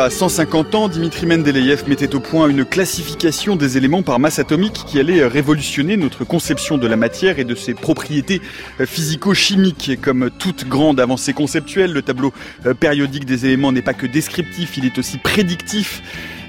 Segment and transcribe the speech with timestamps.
[0.00, 4.84] a 150 ans, Dimitri Mendeleïev mettait au point une classification des éléments par masse atomique
[4.86, 8.40] qui allait révolutionner notre conception de la matière et de ses propriétés
[8.82, 10.00] physico-chimiques.
[10.00, 12.32] Comme toute grande avancée conceptuelle, le tableau
[12.78, 16.02] périodique des éléments n'est pas que descriptif, il est aussi prédictif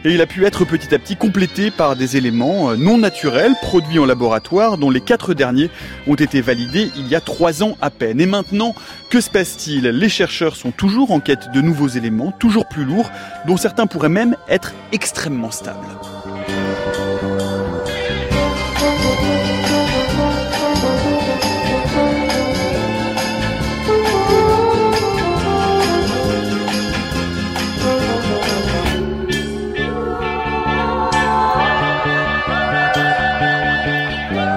[0.03, 3.53] et il a pu être petit à petit complété par des éléments euh, non naturels
[3.61, 5.69] produits en laboratoire dont les quatre derniers
[6.07, 8.19] ont été validés il y a trois ans à peine.
[8.19, 8.73] Et maintenant,
[9.09, 9.87] que se passe-t-il?
[9.87, 13.11] Les chercheurs sont toujours en quête de nouveaux éléments, toujours plus lourds,
[13.47, 15.87] dont certains pourraient même être extrêmement stables.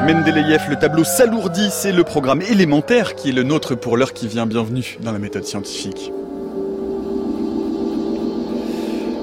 [0.06, 4.28] Mendeleïev, le tableau s'alourdit, c'est le programme élémentaire qui est le nôtre pour l'heure qui
[4.28, 4.44] vient.
[4.44, 6.12] Bienvenue dans la méthode scientifique.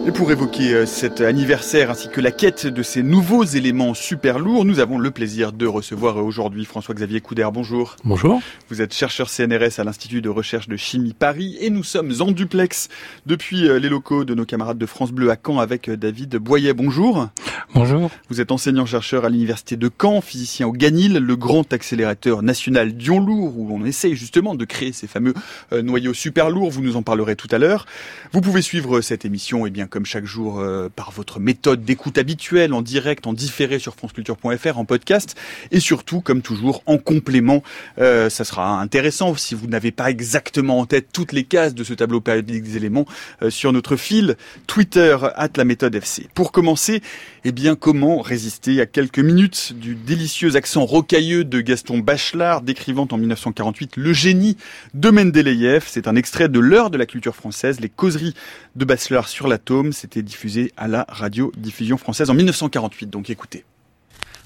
[0.04, 4.40] Et pour évoquer euh, cet anniversaire ainsi que la quête de ces nouveaux éléments super
[4.40, 7.48] lourds, nous avons le plaisir de recevoir aujourd'hui François-Xavier Couder.
[7.54, 7.98] Bonjour.
[8.04, 8.42] Bonjour.
[8.70, 12.32] Vous êtes chercheur CNRS à l'Institut de recherche de chimie Paris et nous sommes en
[12.32, 12.90] duplex
[13.28, 16.36] depuis euh, les locaux de nos camarades de France Bleu à Caen avec euh, David
[16.38, 16.74] Boyer.
[16.74, 17.28] Bonjour.
[17.76, 18.10] Bonjour.
[18.30, 23.54] Vous êtes enseignant-chercheur à l'Université de Caen, physicien au Ganil, le grand accélérateur national Dion-Lourd,
[23.56, 25.34] où on essaye justement de créer ces fameux
[25.72, 26.70] noyaux super lourds.
[26.70, 27.86] Vous nous en parlerez tout à l'heure.
[28.34, 31.84] Vous pouvez suivre cette émission, et eh bien, comme chaque jour euh, par votre méthode
[31.84, 35.36] d'écoute habituelle, en direct, en différé sur franceculture.fr, en podcast,
[35.70, 37.61] et surtout, comme toujours, en complément.
[38.00, 41.84] Euh, ça sera intéressant si vous n'avez pas exactement en tête toutes les cases de
[41.84, 43.06] ce tableau périodique des éléments
[43.44, 46.28] euh, sur notre fil Twitter at la méthode FC.
[46.34, 47.01] Pour commencer,
[47.44, 53.07] eh bien, comment résister à quelques minutes du délicieux accent rocailleux de Gaston Bachelard décrivant
[53.12, 54.56] en 1948 le génie
[54.94, 55.84] de Mendeleïev.
[55.85, 58.35] C'est un extrait de l'heure de la culture française, les causeries
[58.78, 59.50] de Bachelard sur
[59.92, 63.09] C'était diffusé à la radio-diffusion française en 1948.
[63.09, 63.66] Donc écoutez.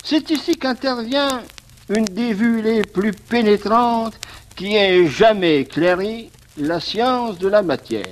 [0.04, 1.42] C'est ici qu'intervient
[1.90, 4.18] une des vues les plus pénétrantes
[4.56, 8.06] qui ait jamais éclairé la science de la matière.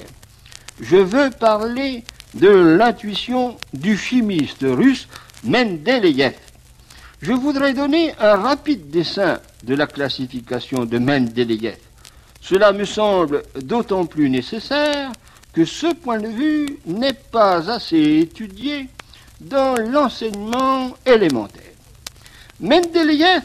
[0.81, 2.03] Je veux parler
[2.33, 5.07] de l'intuition du chimiste russe
[5.43, 6.33] Mendeleïev.
[7.21, 11.77] Je voudrais donner un rapide dessin de la classification de Mendeleïev.
[12.41, 15.11] Cela me semble d'autant plus nécessaire
[15.53, 18.89] que ce point de vue n'est pas assez étudié
[19.39, 21.61] dans l'enseignement élémentaire.
[22.59, 23.43] Mendeleïev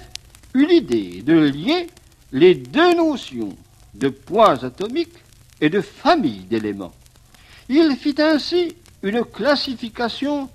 [0.55, 1.89] eut l'idée de lier
[2.33, 3.55] les deux notions
[3.95, 5.23] de points atomiques
[5.61, 6.95] et de famille d'éléments.
[7.69, 10.49] Il fit ainsi une classification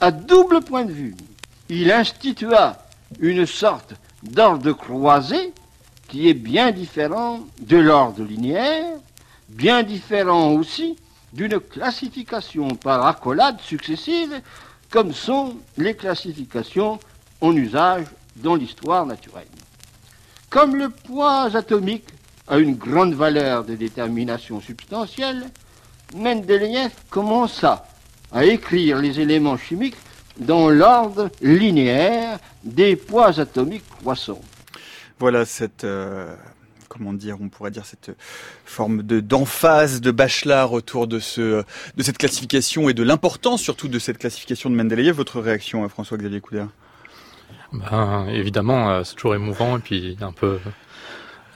[0.00, 1.14] à double point de vue.
[1.68, 2.78] Il institua
[3.20, 5.52] une sorte d'ordre croisé
[6.08, 8.98] qui est bien différent de l'ordre linéaire,
[9.48, 10.96] bien différent aussi
[11.32, 14.40] d'une classification par accolade successive,
[14.90, 16.98] comme sont les classifications
[17.40, 19.46] en usage dans l'histoire naturelle.
[20.50, 22.08] Comme le poids atomique
[22.46, 25.50] a une grande valeur de détermination substantielle,
[26.16, 27.86] Mendeleïev commença
[28.32, 29.96] à écrire les éléments chimiques
[30.38, 34.40] dans l'ordre linéaire des poids atomiques croissants.
[35.18, 36.34] Voilà cette euh,
[36.88, 38.10] comment dire, on pourrait dire cette
[38.64, 41.64] forme de d'emphase de Bachelard autour de ce
[41.96, 45.14] de cette classification et de l'importance surtout de cette classification de Mendeleïev.
[45.14, 46.64] Votre réaction, euh, François-Xavier Couder
[47.72, 50.58] ben, évidemment, euh, c'est toujours émouvant et puis un peu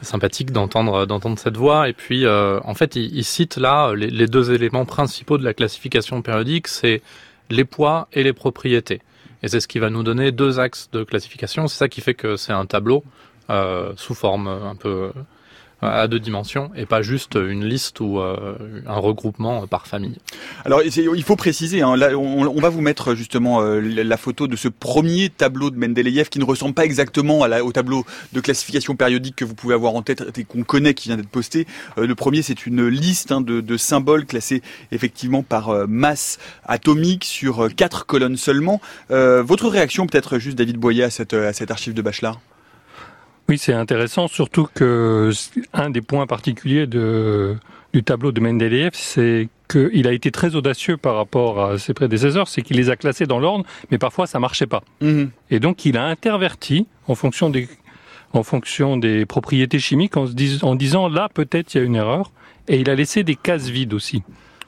[0.03, 1.89] sympathique d'entendre d'entendre cette voix.
[1.89, 6.23] Et puis, euh, en fait, il, cite là les, deux éléments principaux de la classification
[6.23, 7.03] périodique, c'est
[7.51, 9.01] les poids et les propriétés.
[9.43, 11.67] Et c'est ce qui va nous donner deux axes de classification.
[11.67, 15.13] C'est ça qui fait que c'est un tableau euh, sous forme un peu
[15.83, 18.57] à deux dimensions et pas juste une liste ou euh,
[18.87, 20.17] un regroupement par famille.
[20.65, 24.69] Alors il faut préciser, hein, on, va vous mettre justement euh, la photo de ce
[24.69, 29.45] premier tableau de Mendeleïev qui ne ressemble pas exactement au tableau de classification périodique que
[29.45, 31.67] vous pouvez avoir en tête et qu'on connaît qui vient d'être posté.
[31.99, 34.63] Euh, le premier c'est une liste hein, de, de, symboles classés
[34.93, 38.81] effectivement par masse atomique sur quatre colonnes seulement.
[39.09, 42.39] votre réaction peut-être juste David Boyer à cette, à cette archive de Bachelard?
[43.49, 45.31] Oui, c'est intéressant, surtout que
[45.73, 47.57] un des points particuliers de,
[47.93, 52.49] du tableau de Mendeleïev, c'est qu'il a été très audacieux par rapport à ses prédécesseurs,
[52.49, 54.83] c'est qu'il les a classés dans l'ordre, mais parfois ça marchait pas.
[55.01, 55.31] Mhm.
[55.51, 57.69] Et donc il a interverti en fonction des
[58.35, 61.97] en fonction des propriétés chimiques en, se en disant là peut-être il y a une
[61.97, 62.31] erreur,
[62.69, 64.23] et il a laissé des cases vides aussi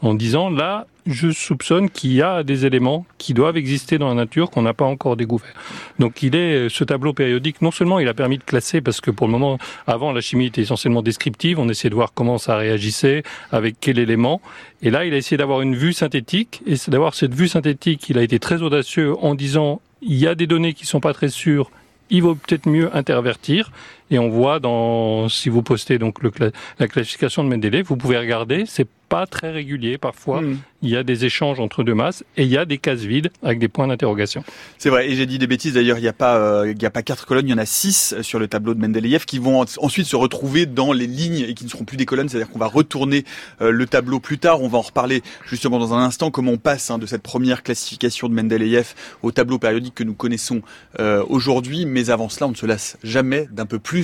[0.04, 4.14] en disant là, je soupçonne qu'il y a des éléments qui doivent exister dans la
[4.14, 5.52] nature qu'on n'a pas encore découvert.
[5.98, 7.62] Donc il est ce tableau périodique.
[7.62, 10.46] Non seulement il a permis de classer parce que pour le moment, avant la chimie
[10.46, 13.22] était essentiellement descriptive, on essayait de voir comment ça réagissait,
[13.52, 14.40] avec quel élément.
[14.82, 16.62] Et là, il a essayé d'avoir une vue synthétique.
[16.66, 20.34] Et d'avoir cette vue synthétique, il a été très audacieux en disant il y a
[20.34, 21.70] des données qui sont pas très sûres
[22.10, 23.70] il vaut peut-être mieux intervertir.
[24.14, 26.30] Et on voit dans, si vous postez donc le,
[26.78, 30.40] la classification de Mendeleev, vous pouvez regarder, c'est pas très régulier parfois.
[30.40, 30.58] Hmm.
[30.82, 33.30] Il y a des échanges entre deux masses et il y a des cases vides
[33.42, 34.44] avec des points d'interrogation.
[34.76, 35.08] C'est vrai.
[35.08, 35.72] Et j'ai dit des bêtises.
[35.72, 37.58] D'ailleurs, il n'y a pas, euh, il y a pas quatre colonnes, il y en
[37.58, 41.46] a six sur le tableau de Mendeleev qui vont ensuite se retrouver dans les lignes
[41.48, 42.28] et qui ne seront plus des colonnes.
[42.28, 43.24] C'est-à-dire qu'on va retourner
[43.62, 44.60] euh, le tableau plus tard.
[44.60, 47.62] On va en reparler justement dans un instant comment on passe hein, de cette première
[47.62, 50.60] classification de Mendeleev au tableau périodique que nous connaissons
[51.00, 51.86] euh, aujourd'hui.
[51.86, 54.03] Mais avant cela, on ne se lasse jamais d'un peu plus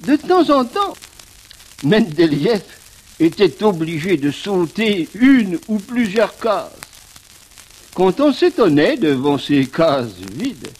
[0.00, 0.94] de temps en temps,
[1.84, 2.62] Mendeleev
[3.20, 6.72] était obligé de sauter une ou plusieurs cases.
[7.94, 10.70] Quand on s'étonnait devant ces cases vides,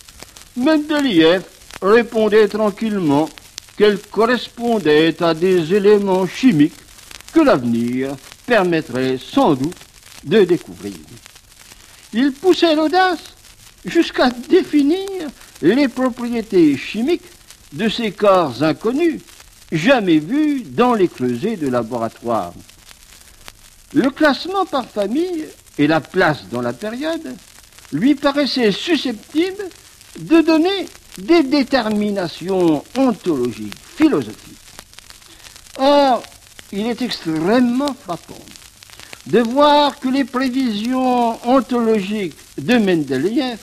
[0.57, 1.43] Mendeleïev
[1.81, 3.29] répondait tranquillement
[3.77, 6.73] qu'elles correspondaient à des éléments chimiques
[7.33, 8.17] que l'avenir
[8.47, 9.77] permettrait sans doute
[10.25, 10.95] de découvrir.
[12.13, 13.35] Il poussait l'audace
[13.85, 15.07] jusqu'à définir
[15.61, 17.23] les propriétés chimiques
[17.73, 19.21] de ces corps inconnus
[19.71, 22.53] jamais vus dans les creusets de laboratoire.
[23.95, 25.47] Le classement par famille
[25.79, 27.35] et la place dans la période
[27.93, 29.69] lui paraissaient susceptibles
[30.19, 30.87] de donner
[31.19, 34.59] des déterminations ontologiques, philosophiques.
[35.79, 36.23] Or,
[36.73, 38.45] il est extrêmement frappant
[39.27, 43.59] de voir que les prévisions ontologiques de Mendeleïev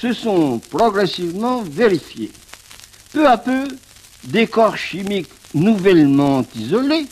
[0.00, 2.32] se sont progressivement vérifiées.
[3.16, 3.66] Peu à peu,
[4.24, 7.06] des corps chimiques nouvellement isolés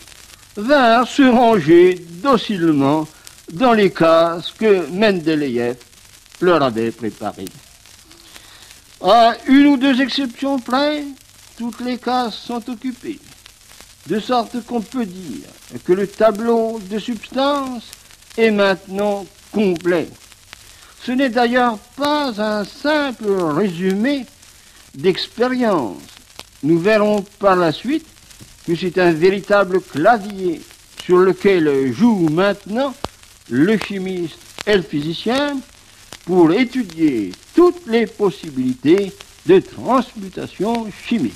[0.55, 3.09] vinrent se ranger docilement
[3.51, 5.77] dans les cases que Mendeleïev
[6.43, 7.49] leur avait préparées.
[9.03, 11.05] À une ou deux exceptions près,
[11.57, 13.19] toutes les cases sont occupées,
[14.07, 15.49] de sorte qu'on peut dire
[15.87, 17.85] que le tableau de substance
[18.37, 20.11] est maintenant complet.
[21.03, 24.27] Ce n'est d'ailleurs pas un simple résumé
[24.95, 26.03] d'expérience
[26.63, 28.07] nous verrons par la suite
[28.67, 30.63] que c'est un véritable clavier
[31.05, 32.95] sur lequel joue maintenant
[33.51, 35.59] le chimiste et le physicien
[36.25, 39.13] pour étudier toutes les possibilités
[39.45, 41.35] de transmutation chimique.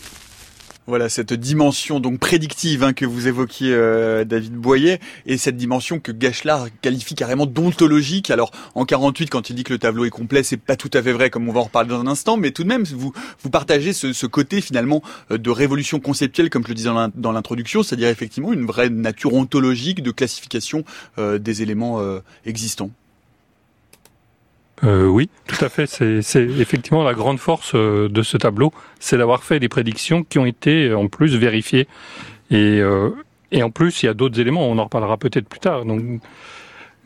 [0.88, 6.00] Voilà cette dimension donc prédictive hein, que vous évoquiez, euh, David Boyer, et cette dimension
[6.00, 8.30] que Gachelard qualifie carrément d'ontologique.
[8.30, 11.02] Alors en 48, quand il dit que le tableau est complet, c'est pas tout à
[11.02, 13.50] fait vrai, comme on va en reparler dans un instant, mais tout de même, vous
[13.50, 17.82] partagez ce, ce côté finalement euh, de révolution conceptuelle, comme je le disais dans l'introduction,
[17.82, 20.84] c'est-à-dire effectivement une vraie nature ontologique de classification
[21.18, 22.00] euh, des éléments
[22.46, 22.90] existants.
[24.84, 25.86] Euh, oui, tout à fait.
[25.86, 30.38] C'est effectivement la grande force euh, de ce tableau, c'est d'avoir fait des prédictions qui
[30.38, 31.88] ont été en plus vérifiées.
[32.50, 33.10] Et, euh,
[33.50, 35.84] et en plus, il y a d'autres éléments, on en reparlera peut-être plus tard.
[35.84, 36.20] Donc,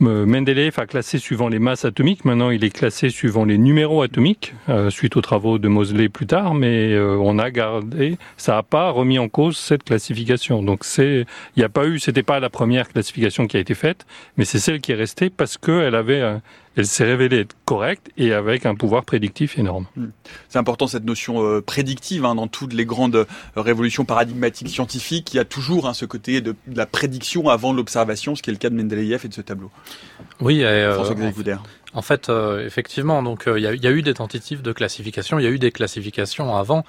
[0.03, 2.25] Mendeleev a classé suivant les masses atomiques.
[2.25, 6.27] Maintenant, il est classé suivant les numéros atomiques, euh, suite aux travaux de Moseley plus
[6.27, 6.55] tard.
[6.55, 10.63] Mais euh, on a gardé, ça n'a pas remis en cause cette classification.
[10.63, 11.25] Donc, c'est,
[11.57, 14.45] il n'y a pas eu, c'était pas la première classification qui a été faite, mais
[14.45, 16.23] c'est celle qui est restée parce qu'elle avait,
[16.77, 19.87] elle s'est révélée être correcte et avec un pouvoir prédictif énorme.
[19.97, 20.07] Hmm.
[20.49, 23.27] C'est important cette notion euh, prédictive hein, dans toutes les grandes
[23.57, 25.35] révolutions paradigmatiques scientifiques.
[25.35, 28.51] Il y a toujours hein, ce côté de, de la prédiction avant l'observation, ce qui
[28.51, 29.71] est le cas de Mendeleïev et de ce tableau.
[30.41, 30.97] Oui, euh,
[31.95, 35.45] en fait, euh, effectivement, donc euh, il y, a, eu des tentatives de classification, il
[35.45, 36.85] y a eu des classifications avant.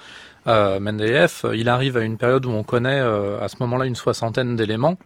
[0.46, 4.98] Mendeleev, il arrive à une période où on connaît à ce moment-là une soixantaine d'éléments.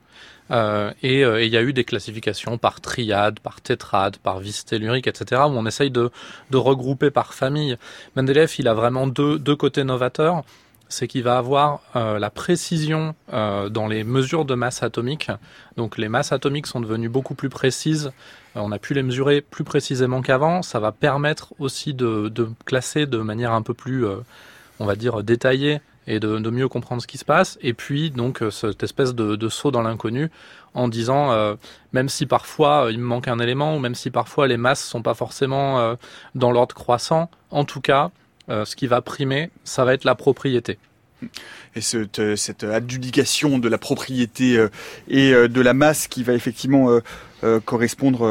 [0.51, 5.43] et il y a eu des classifications par triade, par tétrade, par vis tellurique, etc.,
[5.45, 6.11] où on essaye de,
[6.51, 7.77] de regrouper par famille.
[8.17, 10.43] Mendeleev, il a vraiment deux, deux côtés novateurs
[10.89, 15.31] c'est qu'il va avoir euh, la précision euh, dans les mesures de masse atomique.
[15.77, 18.11] Donc les masses atomiques sont devenues beaucoup plus précises.
[18.57, 20.63] Euh, on a pu les mesurer plus précisément qu'avant.
[20.63, 22.33] Ça va permettre aussi de,
[22.65, 24.07] classer de manière un peu plus,
[24.81, 27.59] on va dire, détaillée et de, mieux comprendre ce qui se passe.
[27.61, 30.31] Et puis donc cette espèce de, saut dans l'inconnu
[30.75, 31.57] en disant
[31.93, 35.03] même si parfois il me manque un élément ou même si parfois les masses sont
[35.03, 35.97] pas forcément
[36.35, 38.11] dans l'ordre croissant, en tout cas
[38.51, 40.79] euh, ce qui va primer, ça va être la propriété.
[41.75, 44.71] Et cette, euh, cette adjudication de la propriété euh,
[45.09, 47.01] et de la masse qui va effectivement
[47.65, 48.23] correspondre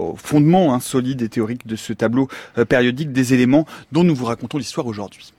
[0.00, 2.28] au fondement hein, solide et théorique de ce tableau
[2.68, 5.32] périodique des éléments dont nous vous racontons l'histoire aujourd'hui.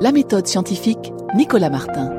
[0.00, 2.12] La méthode scientifique, Nicolas Martin.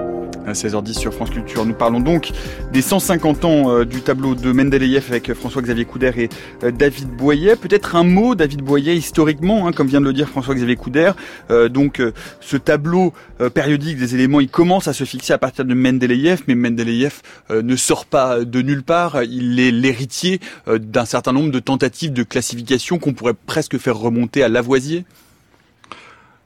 [0.45, 2.31] À 16h10 sur France Culture, nous parlons donc
[2.73, 6.29] des 150 ans euh, du tableau de Mendeleïev avec François-Xavier Couder et
[6.65, 7.55] euh, David Boyer.
[7.55, 11.11] Peut-être un mot, David Boyer, historiquement, hein, comme vient de le dire François-Xavier Couder.
[11.51, 12.01] Euh, donc
[12.41, 13.13] ce tableau
[13.53, 17.75] périodique des éléments, il commence à se fixer à partir de Mendeleïev, mais Mendeleïev ne
[17.77, 19.23] sort pas de nulle part.
[19.23, 24.43] Il est l'héritier d'un certain nombre de tentatives de classification qu'on pourrait presque faire remonter
[24.43, 25.05] à Lavoisier.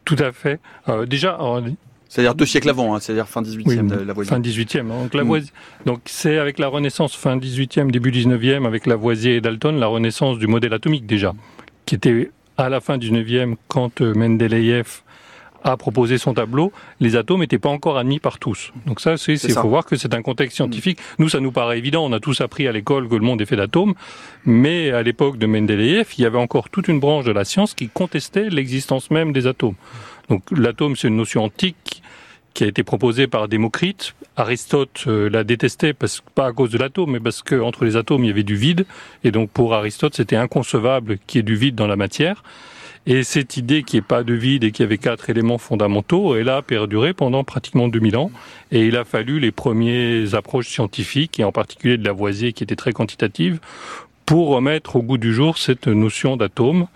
[0.05, 0.60] Tout à fait.
[0.89, 1.38] Euh, déjà,
[2.10, 4.29] c'est-à-dire deux siècles avant, hein, c'est-à-dire fin 18e de Lavoisier.
[4.29, 4.88] Fin 18e.
[4.88, 5.88] Donc, Lavoisier, mm.
[5.88, 10.38] donc c'est avec la Renaissance, fin 18e, début 19e, avec Lavoisier et Dalton, la renaissance
[10.38, 11.33] du modèle atomique déjà,
[11.86, 15.01] qui était à la fin 19e quand euh, Mendeleïev
[15.63, 18.74] a proposé son tableau, les atomes n'étaient pas encore admis par tous.
[18.86, 21.00] Donc ça, c'est, il faut voir que c'est un contexte scientifique.
[21.00, 21.15] Mm.
[21.20, 22.05] Nous, ça nous paraît évident.
[22.05, 23.93] On a tous appris à l'école que le monde est fait d'atomes,
[24.46, 27.74] mais à l'époque de Mendeleïev, il y avait encore toute une branche de la science
[27.74, 29.75] qui contestait l'existence même des atomes.
[30.29, 32.01] Donc l'atome, c'est une notion antique
[32.53, 34.13] qui a été proposée par Démocrite.
[34.36, 38.24] Aristote euh, l'a détesté, parce, pas à cause de l'atome, mais parce qu'entre les atomes,
[38.24, 38.86] il y avait du vide.
[39.24, 42.43] Et donc pour Aristote, c'était inconcevable qu'il y ait du vide dans la matière.
[43.05, 46.36] Et cette idée n'y ait pas de vide et qu'il y avait quatre éléments fondamentaux,
[46.36, 48.31] elle a perduré pendant pratiquement 2000 ans.
[48.72, 52.77] Et il a fallu les premières approches scientifiques, et en particulier de Lavoisier, qui était
[52.77, 53.60] très quantitative,
[54.25, 56.88] pour remettre au goût du jour cette notion d'atome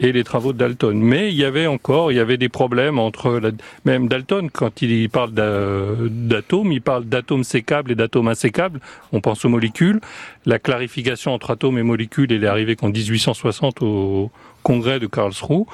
[0.00, 0.98] et les travaux de Dalton.
[0.98, 3.40] Mais il y avait encore, il y avait des problèmes entre
[3.84, 8.80] même Dalton quand il parle d'atomes, il parle d'atomes sécables et d'atomes insécables.
[9.12, 10.00] On pense aux molécules.
[10.46, 14.30] La clarification entre atomes et molécules, elle est arrivée qu'en 1860 au
[14.64, 15.66] congrès de Karlsruhe.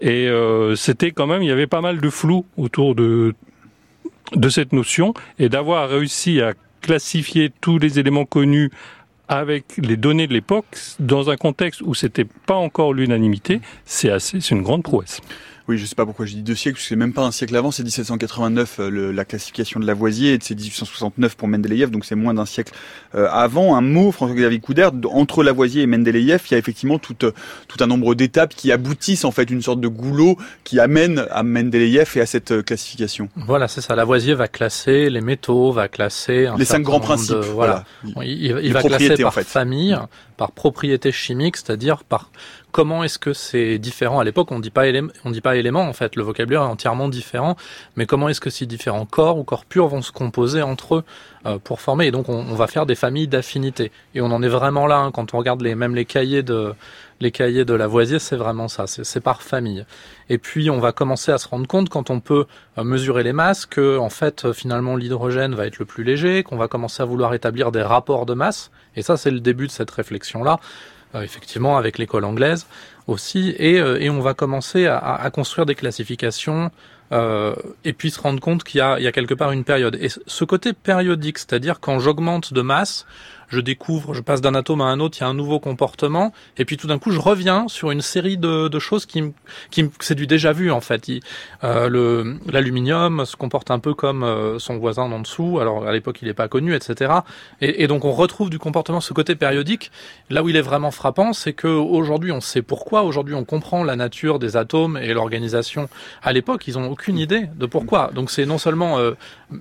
[0.00, 3.34] Et euh, c'était quand même, il y avait pas mal de flou autour de
[4.32, 8.70] de cette notion et d'avoir réussi à classifier tous les éléments connus
[9.28, 10.66] avec les données de l'époque,
[10.98, 15.20] dans un contexte où c'était pas encore l'unanimité, c'est assez, c'est une grande prouesse.
[15.66, 17.30] Oui, je sais pas pourquoi je dis deux siècles, parce que c'est même pas un
[17.30, 22.04] siècle avant, c'est 1789 euh, la classification de Lavoisier, et c'est 1869 pour Mendeleïev, donc
[22.04, 22.74] c'est moins d'un siècle
[23.14, 23.74] euh, avant.
[23.74, 27.32] Un mot, François-Xavier Couder, entre Lavoisier et Mendeleïev, il y a effectivement tout, euh,
[27.66, 31.42] tout un nombre d'étapes qui aboutissent en fait une sorte de goulot qui amène à
[31.42, 33.30] Mendeleïev et à cette classification.
[33.34, 33.96] Voilà, c'est ça.
[33.96, 37.36] Lavoisier va classer les métaux, va classer les cinq grands principes.
[37.36, 37.84] voilà,
[38.22, 39.96] il, va classer par famille,
[40.36, 42.30] par propriété chimique, c'est-à-dire par
[42.74, 44.18] comment est-ce que c'est différent?
[44.18, 44.82] À l'époque, on dit pas
[45.24, 46.16] on dit pas élément en fait.
[46.16, 47.56] Le vocabulaire est entièrement différent.
[47.94, 51.04] Mais comment est-ce que ces différents corps ou corps purs vont se composer entre eux
[51.46, 53.92] euh, pour former Et donc, on, va faire des familles d'affinités.
[54.16, 56.74] Et on en est vraiment là hein, quand on regarde les même les cahiers de
[57.20, 58.88] les cahiers de Lavoisier, c'est vraiment ça.
[58.88, 59.86] C'est par famille.
[60.28, 63.32] Et puis, on va commencer à se rendre compte quand on peut euh, mesurer les
[63.32, 67.06] masses que en fait, finalement, l'hydrogène va être le plus léger, qu'on va commencer à
[67.06, 68.72] vouloir établir des rapports de masse.
[68.96, 70.58] Et ça, c'est le début de cette réflexion là.
[71.14, 72.66] Euh, effectivement avec l'école anglaise
[73.06, 76.70] aussi, et, euh, on va commencer à, construire des classifications
[77.12, 77.54] euh,
[77.84, 79.96] et puis se rendre compte qu'il y a, quelque part une période.
[80.00, 83.06] Et ce côté périodique, c'est-à-dire quand j'augmente de masse,
[83.54, 86.32] je découvre, je passe d'un atome à un autre, il y a un nouveau comportement,
[86.58, 89.22] et puis tout d'un coup, je reviens sur une série de, choses qui,
[89.70, 91.04] qui c'est du déjà vu en fait.
[91.62, 95.58] Euh, le l'aluminium se comporte un peu comme euh, son voisin en dessous.
[95.60, 97.12] Alors à l'époque, il n'est pas connu, etc.
[97.60, 99.90] Et, donc on retrouve du comportement ce côté périodique.
[100.30, 103.02] Là où il est vraiment frappant, c'est que aujourd'hui, on sait pourquoi.
[103.02, 105.88] Aujourd'hui, on comprend la nature des atomes et l'organisation.
[106.22, 108.10] À l'époque, ils ont aucune idée de pourquoi.
[108.14, 109.12] Donc c'est non seulement euh,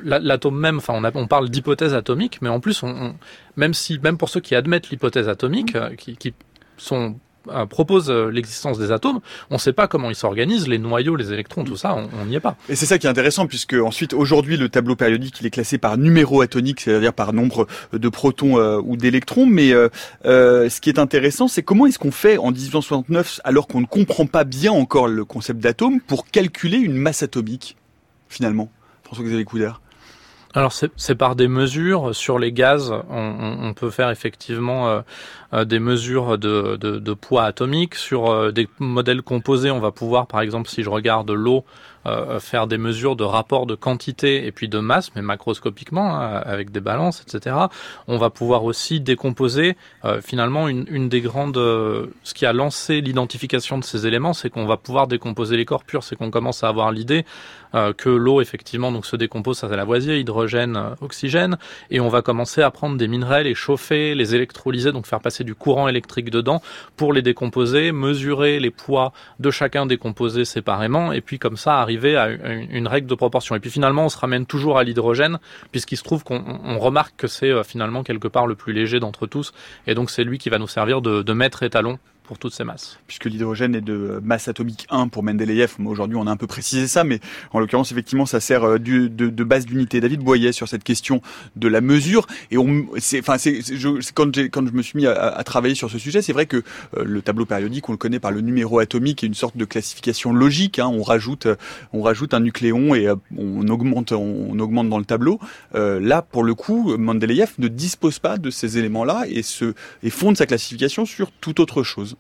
[0.04, 0.78] l'atome même.
[0.78, 3.16] Enfin, on parle d'hypothèse atomique, mais en plus, on
[3.56, 6.34] même si, même pour ceux qui admettent l'hypothèse atomique, euh, qui, qui
[6.78, 7.16] sont
[7.50, 9.20] euh, proposent euh, l'existence des atomes,
[9.50, 12.36] on ne sait pas comment ils s'organisent, les noyaux, les électrons, tout ça, on n'y
[12.36, 12.56] est pas.
[12.70, 15.78] Et c'est ça qui est intéressant, puisque ensuite, aujourd'hui, le tableau périodique, il est classé
[15.78, 19.46] par numéro atomique, c'est-à-dire par nombre de protons ou d'électrons.
[19.46, 19.72] Mais
[20.24, 24.26] ce qui est intéressant, c'est comment est-ce qu'on fait en 1869, alors qu'on ne comprend
[24.26, 27.76] pas bien encore le concept d'atome, pour calculer une masse atomique,
[28.30, 28.72] finalement?
[29.04, 29.72] François-Xavier Couder
[30.56, 32.94] alors c'est par des mesures sur les gaz.
[33.10, 35.02] On, peut faire effectivement euh,
[35.54, 37.96] euh, des mesures de, de, poids atomique.
[37.96, 41.66] Sur euh, des modèles composés, on va pouvoir, par exemple, si je regarde l'eau,
[42.40, 46.72] faire des mesures de rapport de quantité et puis de masse, mais macroscopiquement, hein, avec
[46.72, 47.56] des balances, etc.
[48.08, 49.76] On va pouvoir aussi décomposer
[50.22, 51.58] finalement une, des grandes...
[51.58, 55.84] ce qui a lancé l'identification de ces éléments, c'est qu'on va pouvoir décomposer les corps
[55.84, 57.26] purs, c'est qu'on commence à avoir l'idée
[57.98, 61.58] que l'eau effectivement donc se décompose, c'est Lavoisier, hydrogène, oxygène,
[61.90, 65.44] et on va commencer à prendre des minerais, les chauffer, les électrolyser, donc faire passer
[65.44, 66.62] du courant électrique dedans
[66.96, 71.82] pour les décomposer, mesurer les poids de chacun des composés séparément, et puis comme ça
[72.16, 73.56] à une règle de proportion.
[73.56, 75.40] Et puis finalement, on se ramène toujours à l'hydrogène,
[75.72, 79.28] puisqu'il se trouve qu'on remarque que c'est euh, finalement quelque part le plus léger d'entre
[79.28, 79.54] tous,
[79.88, 82.64] et donc c'est lui qui va nous servir de, de maître étalon pour toutes ces
[82.64, 83.00] masses.
[83.08, 86.88] Puisque l'hydrogène est de masse atomique 1 pour Mendeleïev, aujourd'hui on a un peu précisé
[86.88, 87.20] ça, mais
[87.52, 90.00] en l'occurrence effectivement ça sert euh, de, base d'unité.
[90.00, 91.22] David Boyer sur cette question
[91.56, 93.60] de la mesure, et on, c'est, enfin c'est,
[94.14, 96.58] quand, j'ai, quand je me suis mis à, travailler sur ce sujet, c'est vrai que
[96.98, 99.66] euh, le tableau périodique on le connaît par le numéro atomique et une sorte de
[99.66, 100.80] classification logique.
[100.80, 101.48] Hein, on rajoute,
[101.92, 105.40] on rajoute un nucléon et on augmente, on, augmente dans le tableau.
[105.74, 110.38] là pour le coup, Mendeleïev ne dispose pas de ces éléments-là et se et fonde
[110.38, 112.16] sa classification sur toute autre chose.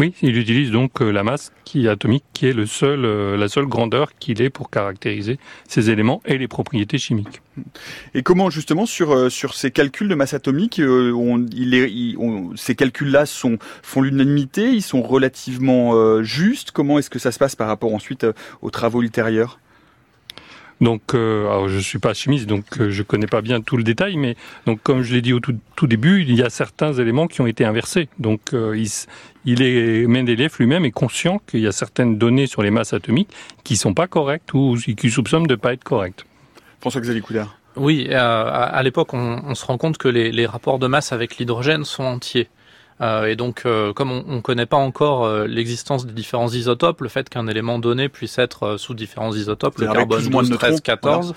[0.00, 3.48] Oui, il utilise donc euh, la masse qui atomique, qui est le seul, euh, la
[3.48, 7.42] seule grandeur qu'il ait pour caractériser ces éléments et les propriétés chimiques.
[8.14, 12.16] Et comment justement sur euh, sur ces calculs de masse atomique, on, il
[12.54, 16.70] ces calculs-là sont font l'unanimité, ils sont relativement justes.
[16.70, 18.24] Comment est-ce que ça se passe par rapport ensuite
[18.62, 19.58] aux travaux ultérieurs?
[20.80, 23.82] Donc, euh, alors je suis pas chimiste, donc euh, je connais pas bien tout le
[23.82, 24.36] détail, mais
[24.66, 27.40] donc comme je l'ai dit au tout, tout, début, il y a certains éléments qui
[27.40, 28.08] ont été inversés.
[28.18, 28.76] Donc, euh,
[29.52, 33.30] il, est Mendeleev lui-même est conscient qu'il y a certaines données sur les masses atomiques
[33.64, 36.24] qui sont pas correctes ou qui soupçonnent de pas être correctes.
[36.80, 37.56] François-Xavier Coudert.
[37.76, 41.38] Oui, à, l'époque, on, on, se rend compte que les, les rapports de masse avec
[41.38, 42.48] l'hydrogène sont entiers.
[43.00, 47.00] Euh, et donc, euh, comme on ne connaît pas encore euh, l'existence des différents isotopes,
[47.00, 51.34] le fait qu'un élément donné puisse être sous différents isotopes, le carbone 12, 13, 14,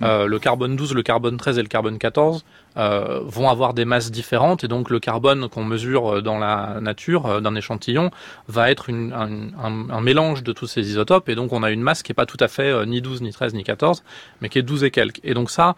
[0.00, 2.44] le carbone 12, le carbone 13 et le carbone 14,
[2.76, 6.78] euh, vont avoir des masses différentes et donc le carbone qu'on mesure euh, dans la
[6.80, 8.10] nature euh, d'un échantillon
[8.48, 12.12] va être un, mélange de tous ces isotopes et donc on a une masse qui
[12.12, 14.02] est pas tout à fait ni 12 ni 13 ni 14
[14.40, 15.20] mais qui est 12 et quelques.
[15.22, 15.76] Et donc ça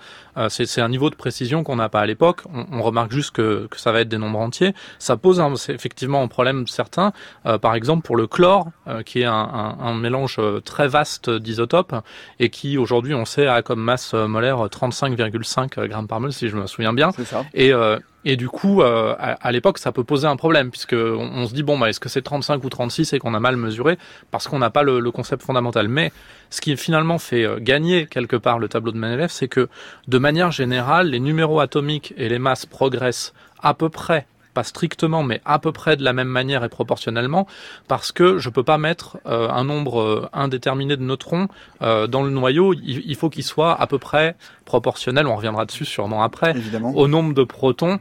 [0.49, 2.43] c'est un niveau de précision qu'on n'a pas à l'époque.
[2.73, 4.75] On, remarque juste que, ça va être des nombres entiers.
[4.99, 7.13] Ça pose effectivement un problème certain.
[7.61, 8.69] Par exemple pour le chlore
[9.05, 11.95] qui est un, un mélange très vaste d'isotopes
[12.41, 16.57] et qui aujourd'hui on sait a comme masse molaire 35,5 grammes par mol si je
[16.57, 17.11] me souviens bien.
[17.55, 21.47] Et, euh, et du coup, euh, à, l'époque, ça peut poser un problème, puisque on,
[21.47, 23.99] se dit, bon, bah, est-ce que c'est 35 ou 36 et qu'on a mal mesuré,
[24.31, 25.89] parce qu'on n'a pas le, concept fondamental.
[25.89, 26.11] Mais
[26.49, 29.69] ce qui finalement fait euh, gagner quelque part le tableau de Mendeleev, c'est que
[30.09, 35.23] de manière générale, les numéros atomiques et les masses progressent à peu près pas strictement,
[35.23, 37.47] mais à peu près de la même manière et proportionnellement,
[37.89, 41.49] parce que je peux pas mettre euh, un nombre indéterminé de neutrons
[41.83, 42.73] euh, dans le noyau.
[42.73, 45.27] Il, faut qu'il soit à peu près proportionnel.
[45.27, 46.55] On reviendra dessus sûrement après.
[46.95, 47.99] Au nombre de protons.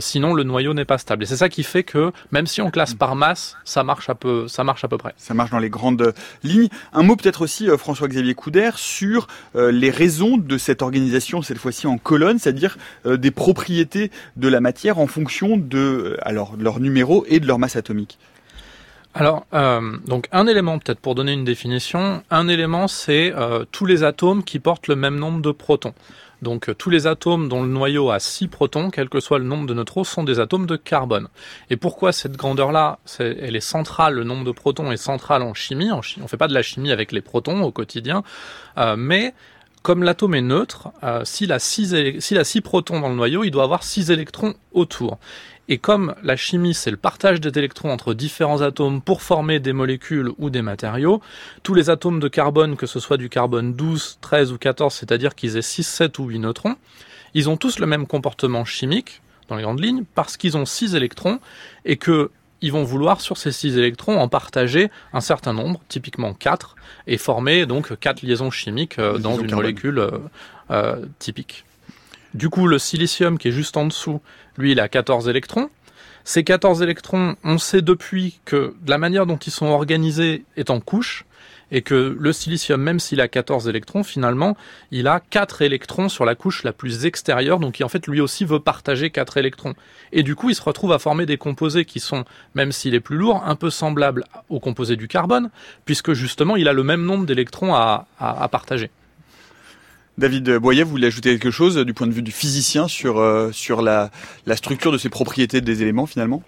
[0.00, 1.22] sinon, le noyau n'est pas stable.
[1.22, 4.14] Et c'est ça qui fait que même si on classe par masse, ça marche à
[4.14, 5.14] peu, ça marche à peu près.
[5.16, 6.68] Ça marche dans les grandes lignes.
[6.92, 11.98] Un mot peut-être aussi, François-Xavier Couder, sur les raisons de cette organisation cette fois-ci en
[11.98, 17.46] colonne, c'est-à-dire des propriétés de la matière en fonction de alors, leur numéro et de
[17.46, 18.18] leur masse atomique
[19.18, 23.86] alors, euh, donc un élément peut-être pour donner une définition, un élément c'est euh, tous
[23.86, 25.94] les atomes qui portent le même nombre de protons.
[26.42, 29.46] Donc euh, tous les atomes dont le noyau a 6 protons, quel que soit le
[29.46, 31.28] nombre de neutrons, sont des atomes de carbone.
[31.70, 35.90] Et pourquoi cette grandeur-là, elle est centrale, le nombre de protons est central en chimie?
[35.90, 38.22] On fait pas de la chimie avec les protons au quotidien,
[38.98, 39.32] mais
[39.82, 40.88] comme l'atome est neutre,
[41.24, 45.18] s'il a 6 a protons dans le noyau, il doit avoir 6 électrons autour.
[45.68, 49.72] Et comme la chimie, c'est le partage des électrons entre différents atomes pour former des
[49.72, 51.20] molécules ou des matériaux,
[51.62, 55.34] tous les atomes de carbone, que ce soit du carbone 12, 13 ou 14, c'est-à-dire
[55.34, 56.76] qu'ils aient 6, 7 ou 8 neutrons,
[57.34, 60.94] ils ont tous le même comportement chimique, dans les grandes lignes, parce qu'ils ont 6
[60.94, 61.40] électrons,
[61.84, 62.30] et que
[62.62, 66.76] ils vont vouloir sur ces 6 électrons en partager un certain nombre, typiquement 4,
[67.06, 70.10] et former donc 4 liaisons chimiques euh, dans une molécule euh,
[70.70, 71.64] euh, typique.
[72.36, 74.20] Du coup, le silicium qui est juste en dessous,
[74.58, 75.70] lui, il a 14 électrons.
[76.22, 80.80] Ces 14 électrons, on sait depuis que la manière dont ils sont organisés est en
[80.80, 81.24] couche,
[81.70, 84.54] et que le silicium, même s'il a 14 électrons, finalement,
[84.90, 88.20] il a 4 électrons sur la couche la plus extérieure, donc qui en fait lui
[88.20, 89.72] aussi veut partager 4 électrons.
[90.12, 93.00] Et du coup, il se retrouve à former des composés qui sont, même s'il est
[93.00, 95.48] plus lourd, un peu semblables aux composés du carbone,
[95.86, 98.06] puisque justement, il a le même nombre d'électrons à
[98.52, 98.90] partager.
[100.18, 103.50] David Boyer, vous voulez ajouter quelque chose du point de vue du physicien sur, euh,
[103.52, 104.10] sur la,
[104.46, 106.42] la structure de ces propriétés des éléments finalement?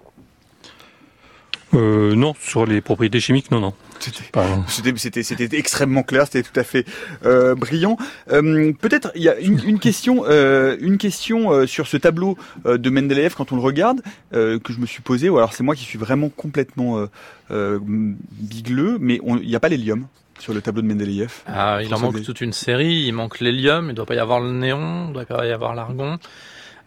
[1.74, 3.74] Euh, Non, sur les propriétés chimiques, non, non.
[4.00, 6.86] C'était, extrêmement clair, c'était tout à fait
[7.26, 7.98] euh, brillant.
[8.30, 12.90] Euh, peut-être il y a une, une question, euh, une question sur ce tableau de
[12.90, 14.00] Mendeleev quand on le regarde
[14.32, 15.28] que je me suis posé.
[15.28, 17.06] Ou alors c'est moi qui suis vraiment complètement
[17.50, 20.06] bigleux, mais il n'y a pas l'hélium
[20.38, 23.04] sur le tableau de Mendeleïev ah, Il en manque toute une série.
[23.06, 25.46] Il manque l'hélium, il ne doit pas y avoir le néon, il ne doit pas
[25.46, 26.18] y avoir l'argon.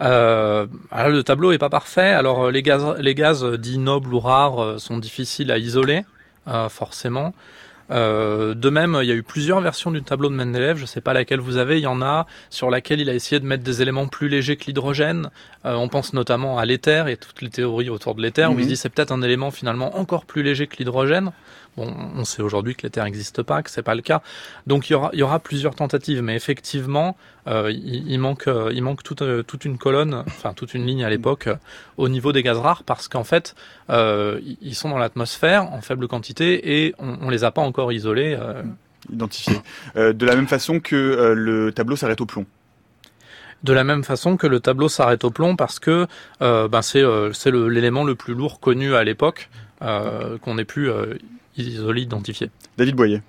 [0.01, 2.09] Euh, alors le tableau est pas parfait.
[2.09, 6.03] Alors euh, les gaz, les gaz dits nobles ou rares euh, sont difficiles à isoler,
[6.47, 7.33] euh, forcément.
[7.91, 10.77] Euh, de même, il y a eu plusieurs versions du tableau de Mendeleev.
[10.77, 11.77] Je ne sais pas laquelle vous avez.
[11.77, 14.55] Il y en a sur laquelle il a essayé de mettre des éléments plus légers
[14.55, 15.29] que l'hydrogène.
[15.65, 18.63] Euh, on pense notamment à l'éther et toutes les théories autour de l'éther où il
[18.63, 21.31] se dit c'est peut-être un élément finalement encore plus léger que l'hydrogène.
[21.77, 24.21] Bon, on sait aujourd'hui que l'éther n'existe pas, que c'est pas le cas.
[24.67, 27.15] Donc il y aura, il y aura plusieurs tentatives, mais effectivement,
[27.47, 31.05] euh, il, manque, euh, il manque toute, euh, toute une colonne, enfin toute une ligne
[31.05, 31.49] à l'époque
[31.95, 33.55] au niveau des gaz rares, parce qu'en fait,
[33.89, 38.37] ils sont dans l'atmosphère en faible quantité et on, on les a pas encore isolés.
[39.11, 39.57] Identifiés.
[39.95, 42.45] de la même façon que le tableau s'arrête au plomb
[43.63, 46.07] de la même façon que le tableau s'arrête au plomb parce que
[46.41, 49.49] euh, ben c'est c'est l'élément le, plus lourd connu à l'époque
[49.81, 50.89] euh, qu'on ait pu
[51.57, 52.49] isolé, identifié.
[52.77, 53.21] David Boyer.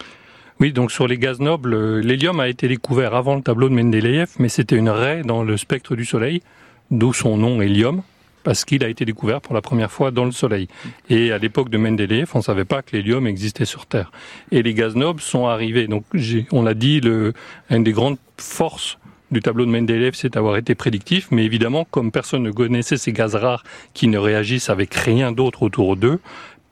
[0.60, 4.30] Oui, donc sur les gaz nobles, l'hélium a été découvert avant le tableau de Mendeleïev,
[4.38, 6.42] mais c'était une raie dans le spectre du Soleil,
[6.90, 8.02] d'où son nom hélium,
[8.44, 10.68] parce qu'il a été découvert pour la première fois dans le Soleil.
[11.08, 14.10] Et à l'époque de Mendeleïev, on ne savait pas que l'hélium existait sur Terre.
[14.50, 15.86] Et les gaz nobles sont arrivés.
[15.86, 16.04] Donc,
[16.52, 17.32] on l'a dit, le,
[17.70, 18.98] une des grandes forces
[19.32, 23.12] du tableau de Mendeleev, c'est d'avoir été prédictif, mais évidemment, comme personne ne connaissait ces
[23.12, 26.20] gaz rares qui ne réagissent avec rien d'autre autour d'eux,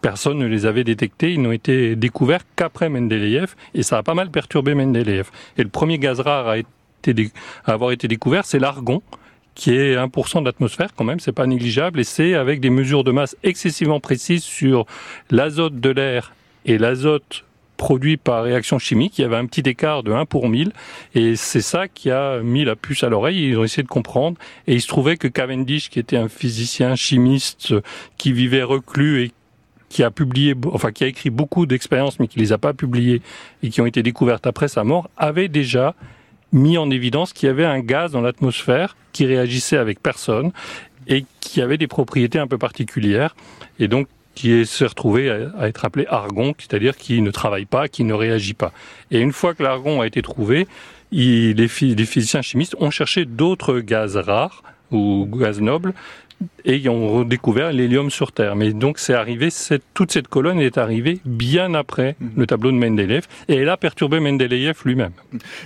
[0.03, 1.33] personne ne les avait détectés.
[1.33, 5.31] Ils n'ont été découverts qu'après Mendeleïev et ça a pas mal perturbé Mendeleïev.
[5.57, 6.57] Et le premier gaz rare à,
[7.65, 9.03] avoir été découvert, c'est l'argon
[9.61, 13.05] qui est 1% de l'atmosphère quand même, c'est pas négligeable et c'est avec des mesures
[13.05, 14.87] de masse excessivement précises sur
[15.31, 16.33] l'azote de l'air
[16.65, 17.45] et l'azote
[17.77, 19.19] produit par réaction chimique.
[19.19, 20.73] Il y avait un petit écart de 1 pour 1000
[21.15, 23.49] et c'est ça qui a mis la puce à l'oreille.
[23.49, 26.97] Ils ont essayé de comprendre et il se trouvait que Cavendish, qui était un physicien
[26.97, 27.75] chimiste
[28.17, 29.33] qui vivait reclus et
[29.91, 33.21] qui a publié, enfin qui a écrit beaucoup d'expériences, mais qui les a pas publiées
[33.63, 35.95] et qui ont été découvertes après sa mort, avait déjà
[36.53, 40.53] mis en évidence qu'il y avait un gaz dans l'atmosphère qui réagissait avec personne
[41.07, 43.35] et qui avait des propriétés un peu particulières
[43.79, 48.05] et donc qui s'est retrouvé à, être appelé argon, c'est-à-dire qui ne travaille pas, qui
[48.05, 48.73] ne réagit pas.
[49.11, 50.67] Et une fois que l'argon a été trouvé,
[51.13, 55.95] les, les physiciens chimistes ont cherché d'autres gaz rares ou gaz nobles
[56.65, 58.57] et ils ont redécouvert l'hélium sur Terre.
[58.57, 62.31] Mais donc c'est arrivé, cette, toute cette colonne est arrivée bien après mhm.
[62.37, 65.13] le tableau de Mendeleev, et elle a perturbé Mendeleev lui-même.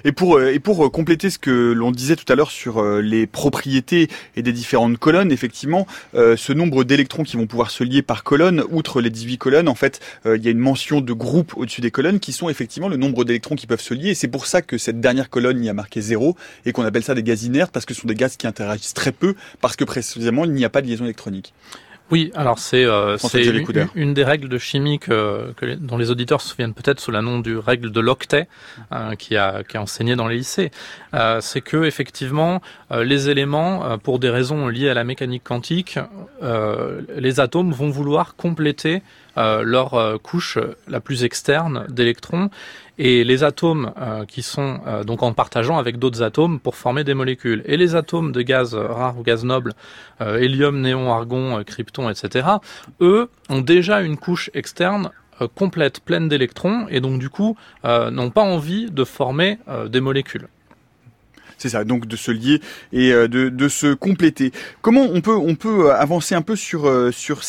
[0.05, 2.79] Et pour, euh, et pour euh, compléter ce que l'on disait tout à l'heure sur
[2.79, 7.85] euh, les propriétés et des différentes colonnes, effectivement, ce nombre d'électrons qui vont pouvoir se
[7.85, 11.13] lier par colonne, outre les 18 colonnes, en fait, il y a une mention de
[11.13, 14.15] groupe au-dessus des colonnes qui sont effectivement le nombre d'électrons qui peuvent se lier, et
[14.15, 17.15] c'est pour ça que cette dernière colonne y a marqué zéro, et qu'on appelle ça
[17.15, 19.85] des gaz inertes, parce que ce sont des gaz qui interagissent très peu, parce que
[19.85, 21.53] précisément, il n'y a pas de liaison électronique.
[22.11, 23.17] Oui, alors c'est euh,
[23.95, 27.39] une, des règles de chimie que, dont les auditeurs se souviennent peut-être sous le nom
[27.39, 28.47] du règle de l'octet
[28.93, 30.71] euh, qui, a, qui a enseigné dans les lycées.
[31.15, 32.61] Euh, c'est que effectivement
[32.93, 35.99] euh, les éléments, pour des raisons liées à la mécanique quantique,
[37.17, 39.03] les atomes vont vouloir compléter
[39.37, 42.51] leur couche la plus externe d'électrons
[42.99, 47.05] et les atomes euh, qui sont euh, donc en partageant avec d'autres atomes pour former
[47.05, 47.63] des molécules.
[47.67, 49.73] Et les atomes de gaz rares ou gaz nobles,
[50.21, 52.49] euh, hélium, néon, argon, krypton, etc.,
[53.01, 55.11] eux ont déjà une couche externe
[55.57, 60.47] complète, pleine d'électrons, et donc du coup n'ont pas envie de former des molécules.
[61.65, 62.61] C'est ça, donc de se lier
[62.93, 64.53] et euh, de, se compléter.
[64.83, 67.41] Comment on peut euh, avancer un peu sur euh, sur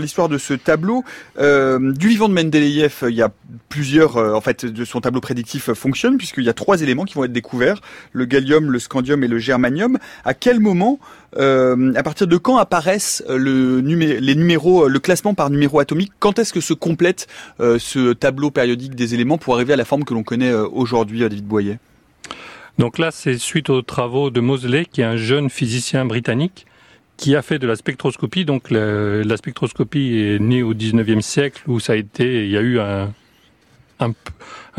[0.00, 1.04] l'histoire de ce tableau
[1.38, 3.30] du vivant de Mendeleïev Il y a
[3.68, 7.22] plusieurs en fait de son tableau prédictif fonctionne puisqu'il y a trois éléments qui vont
[7.22, 9.96] être découverts le gallium, le scandium et le germanium.
[10.24, 10.98] À quel moment
[11.36, 16.10] à partir de quand apparaissent le les numéros, le classement par numéro atomique?
[16.18, 17.28] Quand est-ce que se complète
[17.60, 21.46] ce tableau périodique des éléments pour arriver à la forme que l'on connaît aujourd'hui, David
[21.46, 21.78] Boyer?
[22.78, 26.66] Donc là, c'est suite aux travaux de Mosley, qui est un jeune physicien britannique,
[27.16, 28.44] qui a fait de la spectroscopie.
[28.44, 32.62] Donc la spectroscopie est née au 19e siècle, où ça a été, il y a
[32.62, 33.12] eu un,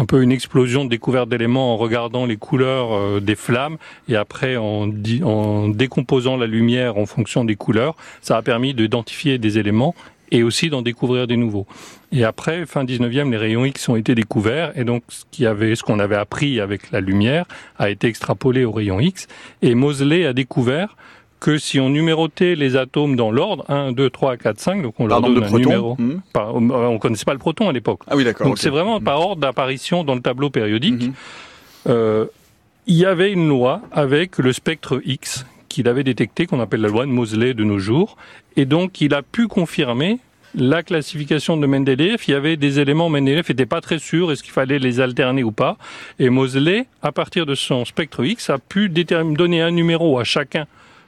[0.08, 3.78] peu une explosion de découverte d'éléments en regardant les couleurs euh, des flammes
[4.10, 9.60] et après en décomposant la lumière en fonction des couleurs, ça a permis d'identifier des
[9.60, 9.96] éléments
[10.34, 11.66] et aussi d'en découvrir des nouveaux.
[12.12, 15.76] Et après, fin 19e, les rayons X ont été découverts et donc ce qui avait,
[15.76, 17.46] ce qu'on avait appris avec la lumière
[17.78, 19.28] a été extrapolé aux rayons X
[19.62, 20.98] et Moseley a découvert
[21.40, 25.08] que si on numérotait les atomes dans l'ordre 1, 2, 3, 4, 5, donc on
[25.08, 25.96] leur donne un numéro.
[26.00, 26.22] Hmm.
[26.32, 28.00] Par, on connaissait pas le proton à l'époque.
[28.08, 28.48] Ah oui, d'accord.
[28.48, 31.08] Donc c'est vraiment par ordre d'apparition dans le tableau périodique.
[31.08, 31.14] Hmm.
[31.90, 32.26] Euh,
[32.88, 36.88] il y avait une loi avec le spectre X qu'il avait détecté, qu'on appelle la
[36.88, 38.16] loi de Moseley de nos jours.
[38.56, 40.20] Et donc, il a pu confirmer
[40.56, 42.24] la classification de Mendeleev.
[42.28, 45.44] Il y avait des éléments, Mendeleev n'était pas très sûr, est-ce qu'il fallait les alterner
[45.44, 45.78] ou pas.
[46.20, 50.68] Et Moseley, à partir de son spectre X, a pu donner un numéro à chacun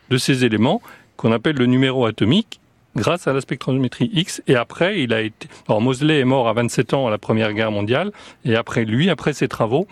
[0.09, 0.81] de ces éléments,
[1.15, 2.59] qu'on appelle le numéro atomique.
[2.95, 4.41] grâce à la spectrométrie X.
[4.47, 5.47] Et après, il a été.
[5.67, 8.11] Alors Mosley est mort à 27 ans à la Première Guerre mondiale.
[8.45, 9.85] Et après lui, après ses travaux,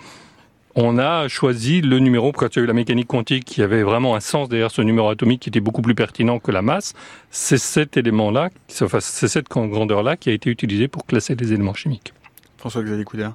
[0.76, 3.84] on a choisi le numéro, quand il y a eu la mécanique quantique qui avait
[3.84, 6.94] vraiment un sens derrière ce numéro atomique qui était beaucoup plus pertinent que la masse,
[7.30, 12.14] c'est cet élément-là, c'est cette grandeur-là qui a été utilisée pour classer les éléments chimiques.
[12.58, 13.30] François-Xavier Couder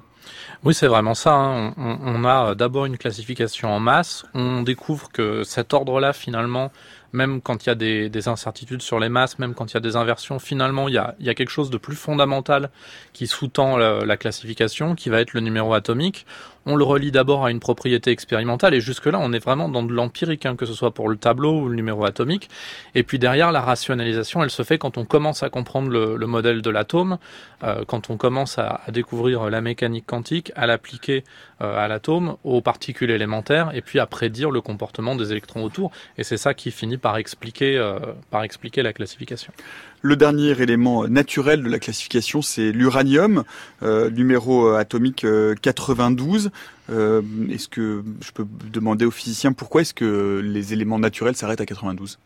[0.63, 1.33] oui, c'est vraiment ça.
[1.33, 1.73] Hein.
[1.77, 4.25] On, a d'abord une classification en masse.
[4.33, 6.71] On découvre que cet ordre-là, finalement,
[7.13, 9.81] même quand il y a des, incertitudes sur les masses, même quand il y a
[9.81, 12.69] des inversions, finalement, il y a, quelque chose de plus fondamental
[13.13, 16.25] qui sous-tend la, classification, qui va être le numéro atomique.
[16.65, 19.93] On le relie d'abord à une propriété expérimentale, et jusque-là, on est vraiment dans de
[19.93, 22.49] l'empirique, hein, que ce soit pour le tableau ou le numéro atomique.
[22.95, 26.61] Et puis derrière, la rationalisation, elle se fait quand on commence à comprendre le, modèle
[26.61, 27.17] de l'atome,
[27.63, 31.23] euh, quand on commence à, découvrir la mécanique quantique, à l'appliquer
[31.61, 35.91] euh, à l'atome, aux particules élémentaires, et puis à prédire le comportement des électrons autour.
[36.17, 39.53] Et c'est ça qui finit par expliquer, euh, par expliquer la classification.
[40.01, 43.43] Le dernier élément naturel de la classification, c'est l'uranium,
[43.83, 45.25] euh, numéro euh, atomique
[45.61, 46.51] 92.
[46.89, 51.65] est-ce que je peux demander aux physiciens pourquoi est-ce que les éléments naturels s'arrêtent à
[51.65, 52.17] 92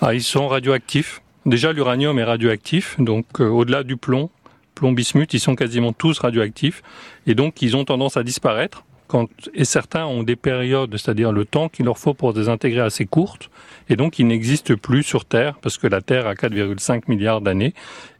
[0.00, 1.20] ah, Ils sont radioactifs.
[1.44, 4.30] Déjà, l'uranium est radioactif, donc au-delà du plomb,
[4.74, 6.82] plomb bismuth, ils sont quasiment tous radioactifs,
[7.26, 11.44] et donc ils ont tendance à disparaître quand, et certains ont des périodes, c'est-à-dire le
[11.44, 13.50] temps qu'il leur faut pour désintégrer assez courtes,
[13.88, 17.74] et donc ils n'existent plus sur Terre, parce que la Terre a 4,5 milliards d'années,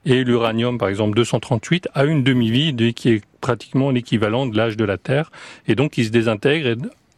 [0.04, 4.84] et l'uranium, par exemple 238, a une demi-vie qui est pratiquement l'équivalent de l'âge de
[4.84, 5.30] la Terre,
[5.66, 6.76] et donc il se désintègre, et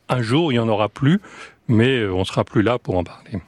[0.08, 1.20] un jour il n'y en aura plus,
[1.68, 3.40] mais on sera plus là pour en parler.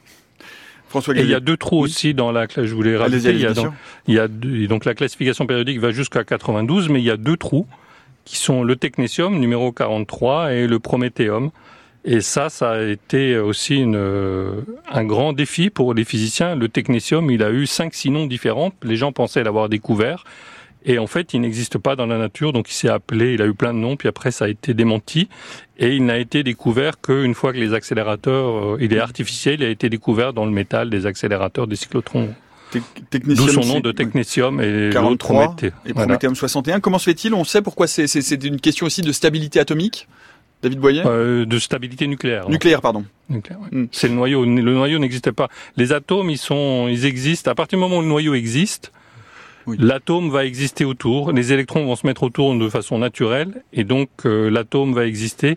[0.90, 3.46] François et il y a deux trous aussi dans la je voulais rajouter, il y
[3.46, 3.52] a,
[4.08, 4.26] il y a
[4.66, 7.68] donc la classification périodique va jusqu'à 92 mais il y a deux trous
[8.24, 11.50] qui sont le technétium numéro 43 et le prométhéum.
[12.04, 16.54] Et ça, ça a été aussi une, euh, un grand défi pour les physiciens.
[16.54, 18.72] Le technétium, il a eu cinq, six noms différents.
[18.82, 20.24] Les gens pensaient l'avoir découvert.
[20.84, 23.46] Et en fait, il n'existe pas dans la nature, donc il s'est appelé, il a
[23.46, 25.28] eu plein de noms, puis après ça a été démenti.
[25.78, 29.64] Et il n'a été découvert qu'une fois que les accélérateurs, euh, il est artificiel, il
[29.64, 32.34] a été découvert dans le métal des accélérateurs des cyclotrons.
[33.12, 35.56] D'où son nom de technétium et 43
[35.86, 36.80] et Prométhéum 61.
[36.80, 37.34] Comment se fait-il?
[37.34, 40.08] On sait pourquoi c'est une question aussi de stabilité atomique?
[40.62, 41.02] David Boyer?
[41.06, 42.48] Euh, De stabilité nucléaire.
[42.48, 43.04] Nucléaire, pardon.
[43.28, 43.86] Hmm.
[43.92, 44.44] C'est le noyau.
[44.44, 45.48] Le noyau n'existait pas.
[45.76, 47.50] Les atomes, ils sont, ils existent.
[47.50, 48.92] À partir du moment où le noyau existe,
[49.66, 51.32] l'atome va exister autour.
[51.32, 55.56] Les électrons vont se mettre autour de façon naturelle, et donc euh, l'atome va exister.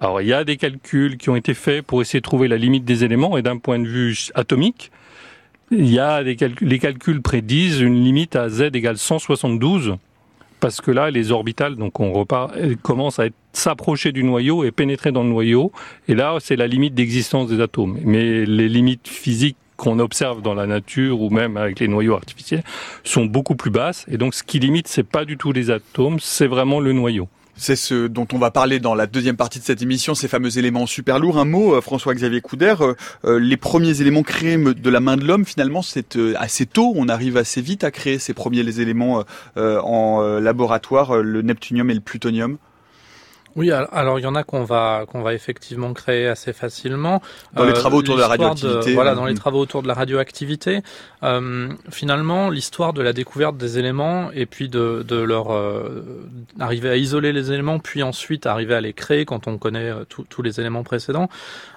[0.00, 2.56] Alors, il y a des calculs qui ont été faits pour essayer de trouver la
[2.56, 4.92] limite des éléments, et d'un point de vue atomique,
[5.70, 6.36] il y a les
[6.78, 9.96] calculs prédisent une limite à z égale 172
[10.60, 12.52] parce que là, les orbitales, donc on repart,
[12.82, 15.72] commencent à s'approcher du noyau et pénétrer dans le noyau.
[16.08, 17.98] Et là, c'est la limite d'existence des atomes.
[18.04, 22.64] Mais les limites physiques qu'on observe dans la nature ou même avec les noyaux artificiels
[23.04, 24.04] sont beaucoup plus basses.
[24.10, 27.28] Et donc, ce qui limite, c'est pas du tout les atomes, c'est vraiment le noyau.
[27.60, 30.58] C'est ce dont on va parler dans la deuxième partie de cette émission, ces fameux
[30.58, 31.38] éléments super lourds.
[31.38, 32.94] Un mot, euh, François-Xavier Couder, euh,
[33.24, 36.92] euh, les premiers éléments créés de la main de l'homme, finalement, c'est assez tôt.
[36.94, 39.24] On arrive assez vite à créer ces premiers éléments
[39.56, 42.58] en laboratoire, le neptunium et le plutonium.
[43.58, 47.20] Oui, alors il y en a qu'on va qu'on va effectivement créer assez facilement
[47.54, 48.94] dans les travaux autour de la radioactivité.
[48.94, 49.38] voilà, dans les mm.
[49.38, 50.82] travaux autour de la radioactivité.
[51.24, 56.04] Euh, finalement, l'histoire de la découverte des éléments et puis de, de leur euh,
[56.60, 60.04] arriver à isoler les éléments, puis ensuite arriver à les créer quand on connaît euh,
[60.04, 61.28] tous les éléments précédents.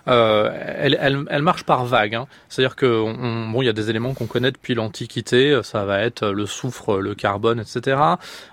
[0.07, 2.15] Euh, elle, elle, elle, marche par vagues.
[2.15, 2.27] Hein.
[2.49, 5.59] C'est-à-dire que on, bon, il y a des éléments qu'on connaît depuis l'Antiquité.
[5.63, 7.97] Ça va être le soufre, le carbone, etc.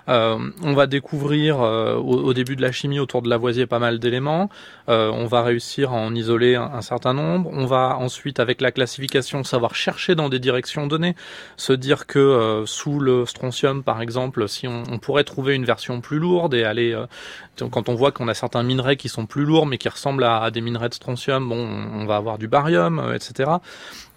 [0.07, 3.99] Euh, on va découvrir au, au début de la chimie autour de Lavoisier pas mal
[3.99, 4.49] d'éléments.
[4.87, 7.49] Euh, on va réussir à en isoler un, certain nombre.
[7.53, 11.15] On va ensuite, avec la classification, savoir chercher dans des directions données,
[11.57, 16.01] se dire que euh, sous le strontium, par exemple, si on, pourrait trouver une version
[16.01, 17.05] plus lourde et aller, euh,
[17.69, 20.49] quand on voit qu'on a certains minerais qui sont plus lourds mais qui ressemblent à,
[20.51, 23.51] des minerais de strontium, bon, on va avoir du barium, etc.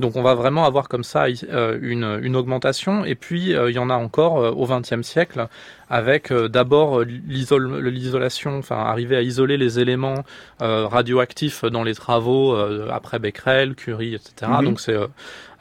[0.00, 3.04] Donc on va vraiment avoir comme ça une, une augmentation.
[3.04, 5.48] Et puis il y en a encore au XXe siècle
[5.92, 10.24] avec euh, d'abord euh, l'isolation, enfin arriver à isoler les éléments
[10.62, 12.56] euh, radioactifs dans les travaux
[12.90, 14.50] après Becquerel, Curie, etc.
[14.58, 14.64] Mhm.
[14.64, 14.96] Donc c'est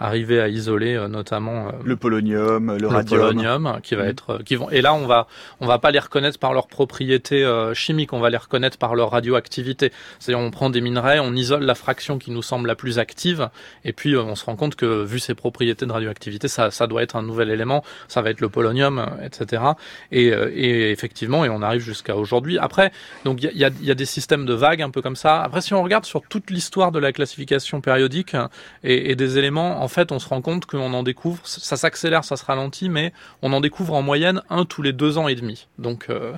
[0.02, 4.08] arriver à isoler euh, notamment euh, le polonium, le, radium, polonium, qui va mm.
[4.08, 4.70] être, euh, qui vont.
[4.72, 5.28] Et là, on va,
[5.60, 9.12] on va pas les reconnaître par leurs propriétés chimiques, on va les reconnaître par leur
[9.12, 9.92] radioactivité.
[10.20, 13.50] C'est-à-dire, on prend des minerais, on isole la fraction qui nous semble la plus active,
[13.86, 17.04] et puis on se rend compte que vu ses propriétés de radioactivité, ça, ça doit
[17.04, 17.84] être un nouvel élément.
[18.08, 19.64] Ça va être le polonium, etc.
[20.12, 22.58] Et, et effectivement, et on arrive jusqu'à aujourd'hui.
[22.58, 22.92] Après,
[23.26, 25.42] donc il y a, y a, des systèmes de vagues un peu comme ça.
[25.42, 28.36] Après, si on regarde sur toute l'histoire de la classification périodique
[28.84, 32.24] et, et des éléments, en fait, on se rend compte qu'on en découvre, ça s'accélère,
[32.24, 35.36] ça se ralentit, mais on en découvre en moyenne un tous les deux ans et
[35.36, 35.68] demi.
[35.78, 36.34] Donc, euh,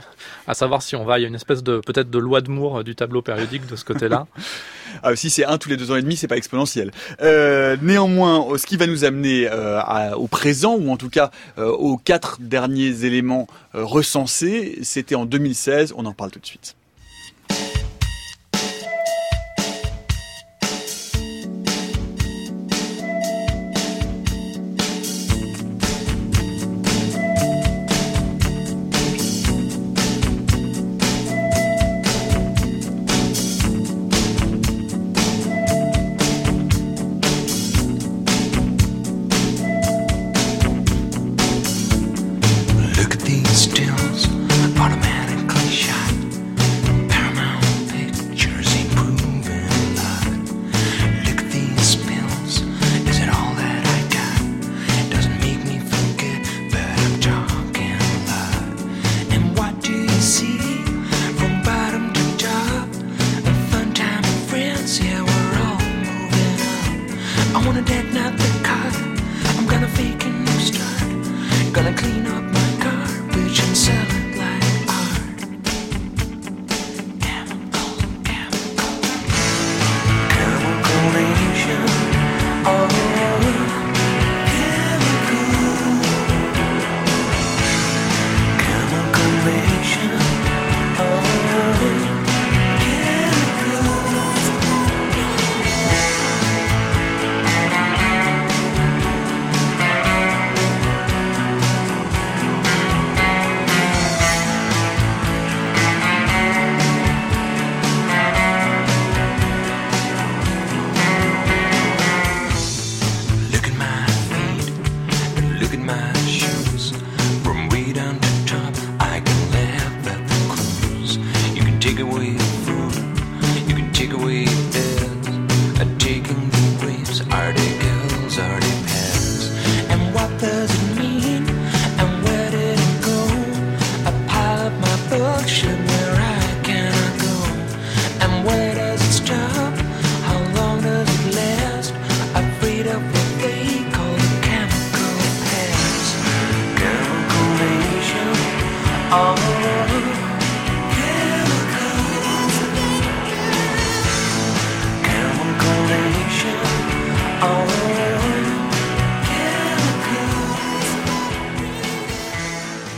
[0.47, 2.49] à savoir si on va, il y a une espèce de peut-être de loi de
[2.49, 4.27] Moore euh, du tableau périodique de ce côté-là.
[5.03, 6.91] ah, si c'est un tous les deux ans et demi, c'est pas exponentiel.
[7.21, 9.49] Euh, néanmoins, ce qui va nous amener
[10.15, 15.93] au présent, ou en tout cas aux quatre derniers éléments recensés, c'était en 2016.
[15.95, 16.75] On en parle tout de suite.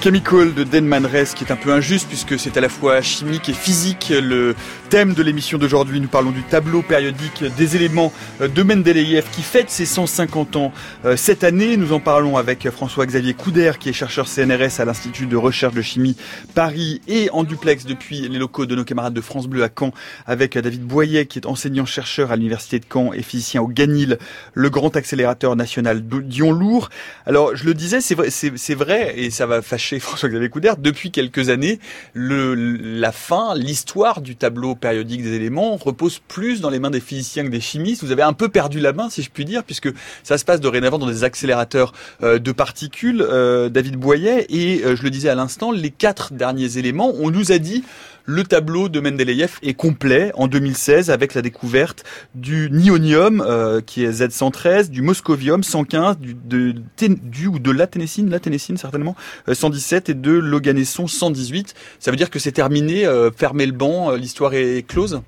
[0.06, 3.50] Chemical de Denman Reyes qui est un peu injuste puisque c'est à la fois chimique
[3.50, 4.14] et physique.
[4.16, 4.54] Le
[4.92, 9.72] thème de l'émission d'aujourd'hui, nous parlons du tableau périodique des éléments de Mendeleïev qui fête
[9.72, 10.72] ses 150 ans
[11.06, 11.76] euh, cette année.
[11.76, 15.82] Nous en parlons avec François-Xavier Couder qui est chercheur CNRS à l'Institut de recherche de
[15.82, 16.16] chimie
[16.54, 19.92] Paris et en duplex depuis les locaux de nos camarades de France Bleu à Caen
[20.28, 24.20] avec David Boyer qui est enseignant-chercheur à l'Université de Caen et physicien au GANIL,
[24.54, 26.92] le grand accélérateur national de Dion-Lourd.
[27.26, 28.30] Alors je le disais, c'est vrai,
[28.76, 31.80] vrai et ça va fâcher François-Xavier Coudert, depuis quelques années,
[32.14, 37.44] la fin, l'histoire du tableau périodique des éléments repose plus dans les mains des physiciens
[37.44, 38.04] que des chimistes.
[38.04, 39.90] Vous avez un peu perdu la main, si je puis dire, puisque
[40.24, 44.96] ça se passe dorénavant dans des accélérateurs euh, de particules, euh, David Boyer, et euh,
[44.96, 47.84] je le disais à l'instant, les quatre derniers éléments, on nous a dit
[48.26, 54.04] le tableau de Mendeleïev est complet en 2016 avec la découverte du nionium euh, qui
[54.04, 56.74] est Z113, du moscovium 115, du, de,
[57.08, 59.16] du ou de la ténécine, la ténécine certainement
[59.52, 61.76] 117 euh, et de l'oganesson 118.
[62.00, 65.22] Ça veut dire que c'est terminé, euh, fermez le banc, l'histoire est close?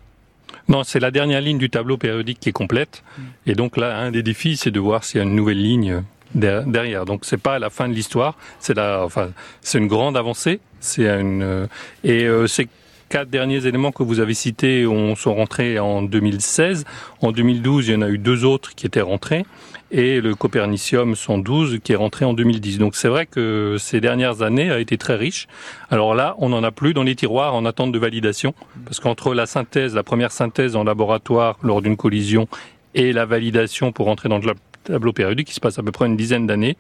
[0.68, 3.04] Non, c'est la dernière ligne du tableau périodique qui est complète.
[3.46, 6.04] Et donc là, un des défis, c'est de voir s'il y a une nouvelle ligne
[6.36, 7.06] derrière.
[7.06, 9.30] Donc c'est pas la fin de l'histoire, c'est la, enfin,
[9.62, 10.60] c'est une grande avancée.
[10.80, 11.68] C'est une
[12.04, 12.68] et euh, c'est
[13.10, 16.86] quatre derniers éléments que vous avez cités ont, sont rentrés en 2016.
[17.22, 19.46] En 2012, il y en a eu deux autres qui étaient rentrés.
[19.90, 22.78] Et le Copernicium 112 qui est rentré en 2010.
[22.78, 25.48] Donc c'est vrai que ces dernières années a été très riche.
[25.90, 28.54] Alors là, on n'en a plus dans les tiroirs en attente de validation.
[28.86, 32.48] Parce qu'entre la synthèse, la première synthèse en laboratoire lors d'une collision
[32.96, 34.54] et la validation pour entrer dans le
[34.84, 36.78] tableau périodique, qui se passe à peu près une dizaine d'années,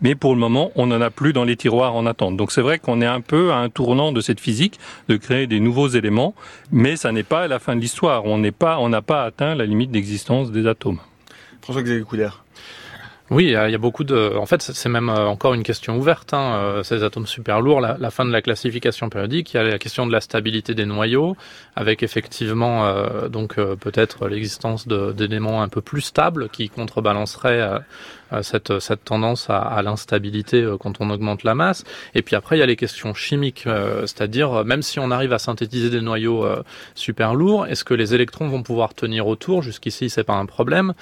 [0.00, 2.36] mais pour le moment, on n'en a plus dans les tiroirs en attente.
[2.36, 4.78] Donc c'est vrai qu'on est un peu à un tournant de cette physique,
[5.08, 6.34] de créer des nouveaux éléments,
[6.70, 8.26] mais ça n'est pas la fin de l'histoire.
[8.26, 11.00] On n'est pas, on n'a pas atteint la limite d'existence des atomes.
[11.62, 12.04] François-Xavier
[13.30, 14.36] Oui, il y, a beaucoup de.
[14.36, 16.34] En fait, c'est même euh, encore une question ouverte.
[16.34, 19.62] Hein, euh, ces atomes super lourds, la, fin de la classification périodique, il y a
[19.62, 21.34] la question de la stabilité des noyaux,
[21.74, 27.80] avec effectivement euh, donc peut-être l'existence d'éléments un peu plus stables qui contrebalanceraient
[28.42, 31.84] cette, cette tendance à, à l'instabilité quand on augmente la masse.
[32.14, 33.64] Et puis après, il y a les questions chimiques,
[34.00, 36.46] c'est-à-dire même si on arrive à synthétiser des noyaux
[36.94, 39.62] super lourds, est-ce que les électrons vont pouvoir tenir autour?
[39.62, 40.92] Jusqu'ici, c'est pas un problème.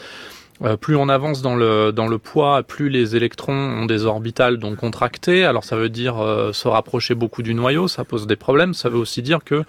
[0.65, 4.59] Euh, plus on avance dans le dans le poids, plus les électrons ont des orbitales
[4.59, 5.45] donc contractées.
[5.45, 8.73] Alors ça veut dire euh, se rapprocher beaucoup du noyau, ça pose des problèmes.
[8.73, 9.65] Ça veut aussi dire que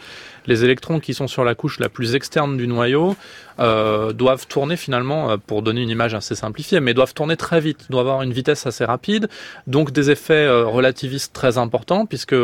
[0.46, 3.16] les électrons qui sont sur la couche la plus externe du noyau
[3.60, 7.60] euh, doivent tourner finalement, euh, pour donner une image assez simplifiée, mais doivent tourner très
[7.60, 9.30] vite, doivent avoir une vitesse assez rapide,
[9.68, 12.36] donc des effets euh, relativistes très importants, puisque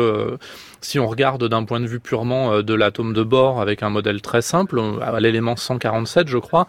[0.80, 4.22] si on regarde d'un point de vue purement de l'atome de bord avec un modèle
[4.22, 6.66] très simple, à l'élément 147 je crois,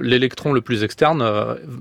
[0.00, 1.22] l'électron le plus externe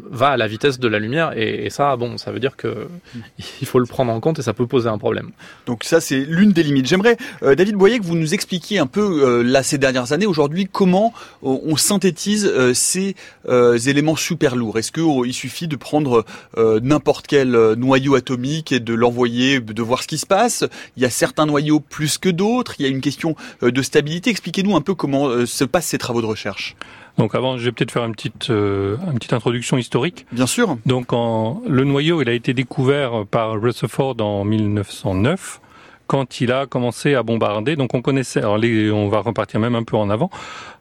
[0.10, 2.88] va à la vitesse de la lumière, et, et, ça, bon, ça veut dire que
[3.62, 5.32] il faut le prendre en compte et ça peut poser un problème.
[5.66, 6.88] Donc ça c'est l'une des limites.
[6.88, 8.49] J'aimerais, David Boyer, que vous nous expliquiez
[8.80, 13.16] un peu là ces dernières années, aujourd'hui, comment on synthétise euh, ces
[13.48, 16.26] euh, éléments super lourds Est-ce qu'il oh, suffit de prendre
[16.58, 20.66] euh, n'importe quel noyau atomique et de l'envoyer, de voir ce qui se passe?
[20.98, 22.76] Il y a certains noyaux plus que d'autres.
[22.80, 24.30] Il y a une question de stabilité.
[24.30, 26.76] Expliquez-nous un peu comment se passent ces travaux de recherche.
[27.18, 30.26] Donc avant, je vais peut-être faire une petite, une petite introduction historique.
[30.32, 30.78] Bien sûr.
[30.86, 35.62] Donc en, le noyau, il a été découvert par Rutherford en 1909
[36.10, 37.76] quand il a commencé à bombarder.
[37.76, 40.32] Donc on connaissait, alors on va repartir même un peu en avant.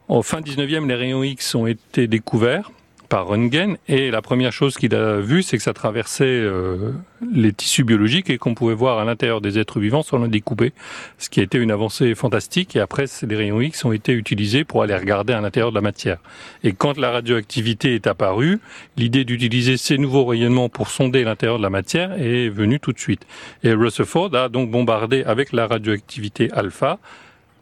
[0.09, 2.73] Au fin 19e, les rayons X ont été découverts
[3.09, 6.93] par Röntgen et la première chose qu'il a vue, c'est que ça traversait euh,
[7.33, 10.73] les tissus biologiques et qu'on pouvait voir à l'intérieur des êtres vivants sans les découper,
[11.17, 12.77] ce qui a été une avancée fantastique.
[12.77, 15.81] Et après, les rayons X ont été utilisés pour aller regarder à l'intérieur de la
[15.81, 16.19] matière.
[16.63, 18.61] Et quand la radioactivité est apparue,
[18.97, 22.99] l'idée d'utiliser ces nouveaux rayonnements pour sonder l'intérieur de la matière est venue tout de
[22.99, 23.27] suite.
[23.63, 26.99] Et Rutherford a donc bombardé avec la radioactivité alpha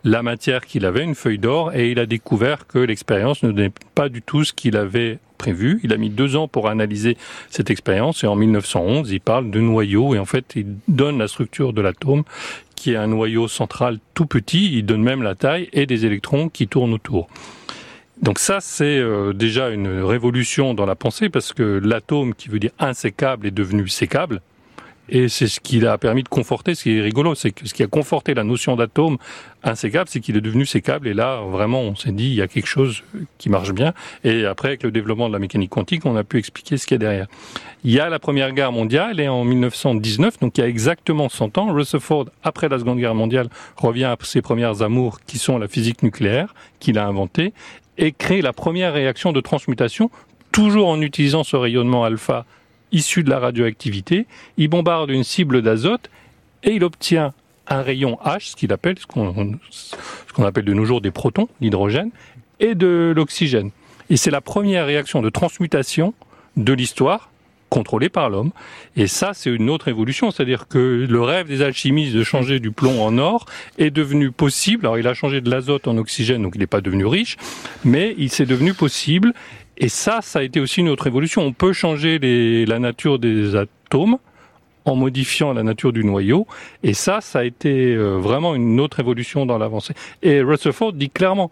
[0.04, 3.72] la matière qu'il avait, une feuille d'or, et il a découvert que l'expérience ne donnait
[3.96, 5.18] pas du tout ce qu'il avait
[5.82, 7.16] Il a mis deux ans pour analyser
[7.50, 11.28] cette expérience et en 1911, il parle de noyau et en fait, il donne la
[11.28, 12.24] structure de l'atome
[12.74, 14.76] qui est un noyau central tout petit.
[14.76, 17.28] Il donne même la taille et des électrons qui tournent autour.
[18.22, 22.58] Donc ça, c'est euh, déjà une révolution dans la pensée parce que l'atome, qui veut
[22.58, 24.40] dire insécable, est devenu sécable.
[25.08, 27.74] Et c'est ce qui a permis de conforter, ce qui est rigolo, c'est que ce
[27.74, 29.18] qui a conforté la notion d'atome
[29.62, 31.06] insécable, c'est qu'il est devenu sécable.
[31.08, 33.02] Et là, vraiment, on s'est dit, il y a quelque chose
[33.38, 33.92] qui marche bien.
[34.24, 36.96] Et après, avec le développement de la mécanique quantique, on a pu expliquer ce qu'il
[36.96, 37.26] y a derrière.
[37.84, 41.28] Il y a la Première Guerre mondiale, et en 1919, donc il y a exactement
[41.28, 45.58] 100 ans, Rutherford, après la Seconde Guerre mondiale, revient à ses premières amours, qui sont
[45.58, 47.52] la physique nucléaire, qu'il a inventée,
[47.98, 50.10] et crée la première réaction de transmutation,
[50.52, 52.44] toujours en utilisant ce rayonnement alpha
[52.96, 54.26] issu de la radioactivité,
[54.56, 56.10] il bombarde une cible d'azote
[56.62, 57.32] et il obtient
[57.68, 62.10] un rayon H, ce qu'on appelle de nos jours des protons, l'hydrogène,
[62.60, 63.70] et de l'oxygène.
[64.08, 66.14] Et c'est la première réaction de transmutation
[66.56, 67.30] de l'histoire
[67.68, 68.52] contrôlée par l'homme.
[68.94, 72.70] Et ça, c'est une autre évolution, c'est-à-dire que le rêve des alchimistes de changer du
[72.70, 73.46] plomb en or
[73.78, 74.86] est devenu possible.
[74.86, 77.36] Alors, il a changé de l'azote en oxygène, donc il n'est pas devenu riche,
[77.84, 79.34] mais il s'est devenu possible.
[79.78, 81.42] Et ça, ça a été aussi une autre évolution.
[81.42, 84.18] On peut changer les, la nature des atomes
[84.86, 86.46] en modifiant la nature du noyau.
[86.82, 89.94] Et ça, ça a été euh, vraiment une autre évolution dans l'avancée.
[90.22, 91.50] Et Rutherford dit clairement,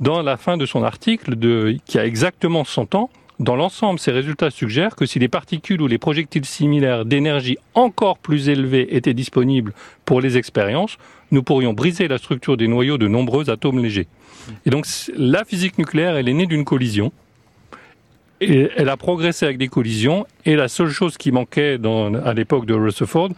[0.00, 3.10] dans la fin de son article, de, qui a exactement 100 ans,
[3.40, 8.18] dans l'ensemble, ces résultats suggèrent que si les particules ou les projectiles similaires d'énergie encore
[8.18, 9.72] plus élevée étaient disponibles
[10.04, 10.98] pour les expériences,
[11.32, 14.06] nous pourrions briser la structure des noyaux de nombreux atomes légers.
[14.66, 14.86] Et donc,
[15.16, 17.12] la physique nucléaire, elle est née d'une collision
[18.44, 20.26] et elle a progressé avec des collisions.
[20.44, 21.78] Et la seule chose qui manquait
[22.24, 23.30] à l'époque de Rutherford,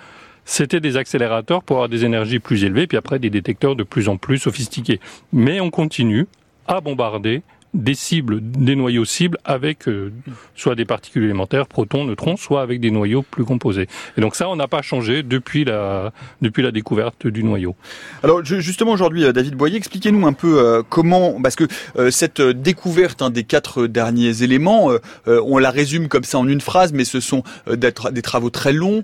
[0.45, 4.09] c'était des accélérateurs pour avoir des énergies plus élevées, puis après des détecteurs de plus
[4.09, 5.01] en plus sophistiqués.
[5.33, 6.27] Mais on continue
[6.69, 7.43] à bombarder
[7.77, 10.11] des cibles, des noyaux cibles avec euh,
[10.55, 13.87] soit des particules élémentaires, protons, neutrons, soit avec des noyaux plus composés.
[14.17, 17.77] Et donc ça, on n'a pas changé depuis la depuis la découverte du noyau.
[18.23, 21.65] Alors justement aujourd'hui, euh, David Boyer, expliquez-nous un peu euh, comment, parce que
[22.11, 24.91] cette découverte hein, des quatre derniers éléments,
[25.27, 28.73] on la résume comme ça en une phrase, mais ce sont des, des travaux très
[28.73, 29.03] longs,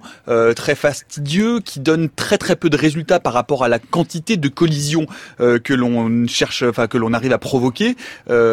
[0.56, 4.48] très fastidieux, qui donnent très très peu de résultats par rapport à la quantité de
[4.48, 5.06] collisions
[5.38, 7.96] que l'on cherche, enfin que l'on arrive à provoquer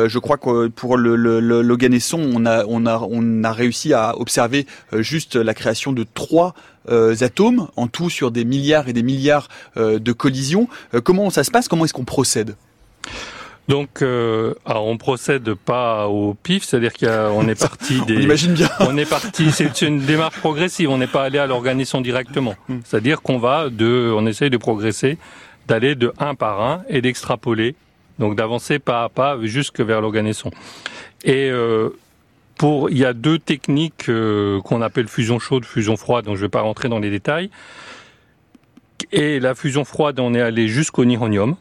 [0.10, 1.78] je crois que pour le, le, le,
[2.14, 6.54] on a, on, a, on a réussi à observer euh, juste la création de trois
[6.90, 9.48] euh, atomes, en tout sur des milliards et des milliards
[9.78, 10.68] euh, de collisions.
[11.04, 11.68] comment ça se passe?
[11.68, 12.56] Comment est-ce qu'on procède?
[13.70, 18.18] Donc, euh, alors on procède pas au pif, c'est-à-dire qu'on est parti des.
[18.18, 18.70] on imagine bien.
[18.80, 19.52] on est parti.
[19.52, 20.90] C'est une démarche progressive.
[20.90, 22.56] On n'est pas allé à l'organisation directement.
[22.68, 22.80] Hmm.
[22.84, 25.20] C'est-à-dire qu'on va de, on essaye de progresser,
[25.68, 27.76] d'aller de un par un et d'extrapoler.
[28.20, 30.52] Donc d'avancer pas à pas jusque vers l'organisation.
[31.24, 31.90] Et euh,
[32.58, 36.26] pour, il y a deux techniques euh, qu'on appelle fusion chaude, fusion froide.
[36.26, 37.50] Donc je vais pas rentrer dans les détails.
[39.12, 41.56] Et la fusion froide, on est allé jusqu'au nihonium.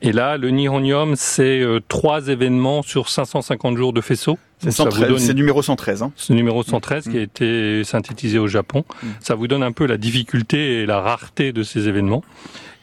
[0.00, 4.38] Et là, le nihonium, c'est euh, trois événements sur 550 jours de faisceau.
[4.58, 6.02] C'est numéro 113.
[6.02, 6.12] Hein.
[6.14, 7.22] C'est numéro 113 qui a mm.
[7.22, 8.84] été synthétisé au Japon.
[9.02, 9.06] Mm.
[9.20, 12.22] Ça vous donne un peu la difficulté et la rareté de ces événements.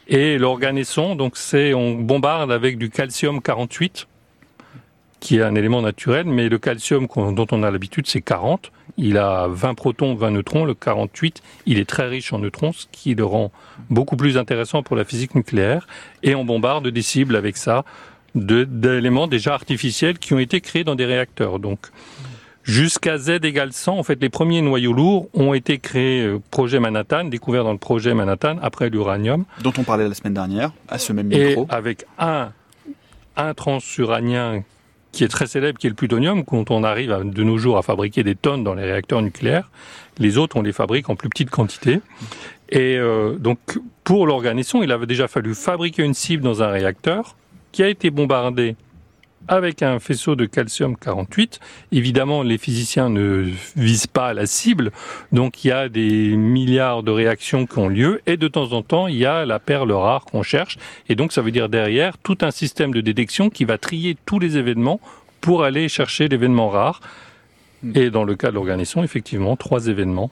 [0.08, 4.06] Et l'organisson, donc c'est on bombarde avec du calcium 48
[5.20, 8.70] qui est un élément naturel, mais le calcium dont on a l'habitude, c'est 40.
[8.96, 10.64] Il a 20 protons, 20 neutrons.
[10.64, 13.50] Le 48, il est très riche en neutrons, ce qui le rend
[13.90, 15.86] beaucoup plus intéressant pour la physique nucléaire.
[16.22, 17.84] Et on bombarde des cibles avec ça,
[18.34, 21.58] d'éléments déjà artificiels qui ont été créés dans des réacteurs.
[21.58, 21.86] Donc,
[22.66, 26.80] jusqu'à Z égale 100, en fait, les premiers noyaux lourds ont été créés, euh, projet
[26.80, 29.44] Manhattan, découverts dans le projet Manhattan, après l'uranium.
[29.62, 31.66] Dont on parlait la semaine dernière, à ce même micro.
[31.70, 32.50] Et avec un,
[33.36, 34.62] un transuranien
[35.12, 37.82] qui est très célèbre, qui est le plutonium, quand on arrive de nos jours à
[37.82, 39.70] fabriquer des tonnes dans les réacteurs nucléaires.
[40.18, 42.00] Les autres, on les fabrique en plus petite quantité.
[42.68, 43.58] Et euh, donc,
[44.04, 47.36] pour l'organisation, il avait déjà fallu fabriquer une cible dans un réacteur
[47.72, 48.76] qui a été bombardé
[49.48, 51.60] avec un faisceau de calcium 48.
[51.92, 54.92] Évidemment, les physiciens ne visent pas la cible,
[55.32, 58.82] donc il y a des milliards de réactions qui ont lieu, et de temps en
[58.82, 60.78] temps, il y a la perle rare qu'on cherche,
[61.08, 64.38] et donc ça veut dire derrière tout un système de détection qui va trier tous
[64.38, 65.00] les événements
[65.40, 67.00] pour aller chercher l'événement rare.
[67.94, 70.30] Et dans le cas de l'organisation, effectivement, trois événements.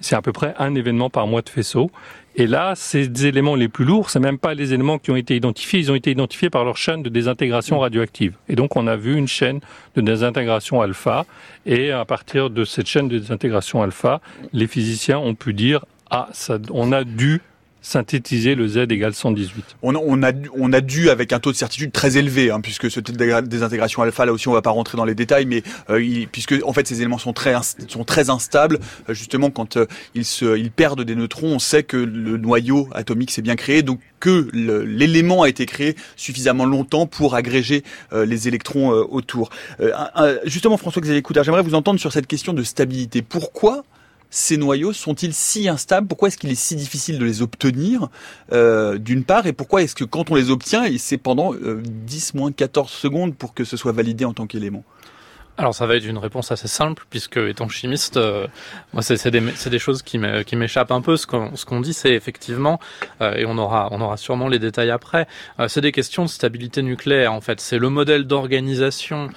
[0.00, 1.90] C'est à peu près un événement par mois de faisceau.
[2.38, 5.34] Et là, ces éléments les plus lourds, c'est même pas les éléments qui ont été
[5.34, 8.34] identifiés, ils ont été identifiés par leur chaîne de désintégration radioactive.
[8.50, 9.60] Et donc, on a vu une chaîne
[9.94, 11.24] de désintégration alpha.
[11.64, 14.20] Et à partir de cette chaîne de désintégration alpha,
[14.52, 16.28] les physiciens ont pu dire, ah,
[16.70, 17.40] on a dû
[17.86, 19.76] synthétiser le Z égale 118.
[19.82, 22.90] On, on, a, on a dû, avec un taux de certitude très élevé, hein, puisque
[22.90, 25.62] ce type de désintégration alpha, là aussi on va pas rentrer dans les détails, mais
[25.88, 27.54] euh, puisque en fait ces éléments sont très,
[27.86, 31.84] sont très instables, euh, justement quand euh, ils, se, ils perdent des neutrons, on sait
[31.84, 37.06] que le noyau atomique s'est bien créé, donc que l'élément a été créé suffisamment longtemps
[37.06, 39.50] pour agréger les électrons autour.
[40.44, 43.20] justement François-Xavier Coutard, j'aimerais vous entendre sur cette question de stabilité.
[43.20, 43.84] Pourquoi
[44.30, 46.06] ces noyaux sont-ils si instables?
[46.06, 48.08] Pourquoi est-ce qu'il est si difficile de les obtenir
[48.52, 49.46] euh, d'une part?
[49.46, 51.58] Et pourquoi est-ce que quand on les obtient, c'est pendant 10
[52.34, 54.84] euh, moins 14 secondes pour que ce soit validé en tant qu'élément?
[55.58, 58.46] Alors ça va être une réponse assez simple puisque étant chimiste, euh,
[58.92, 61.16] moi c'est des, des, choses qui m'échappent un peu.
[61.16, 62.78] Ce qu'on dit, c'est effectivement,
[63.22, 65.26] euh, et on aura, on aura sûrement les détails après,
[65.58, 67.60] euh, c'est des questions de stabilité nucléaire en fait.
[67.60, 69.30] C'est le modèle d'organisation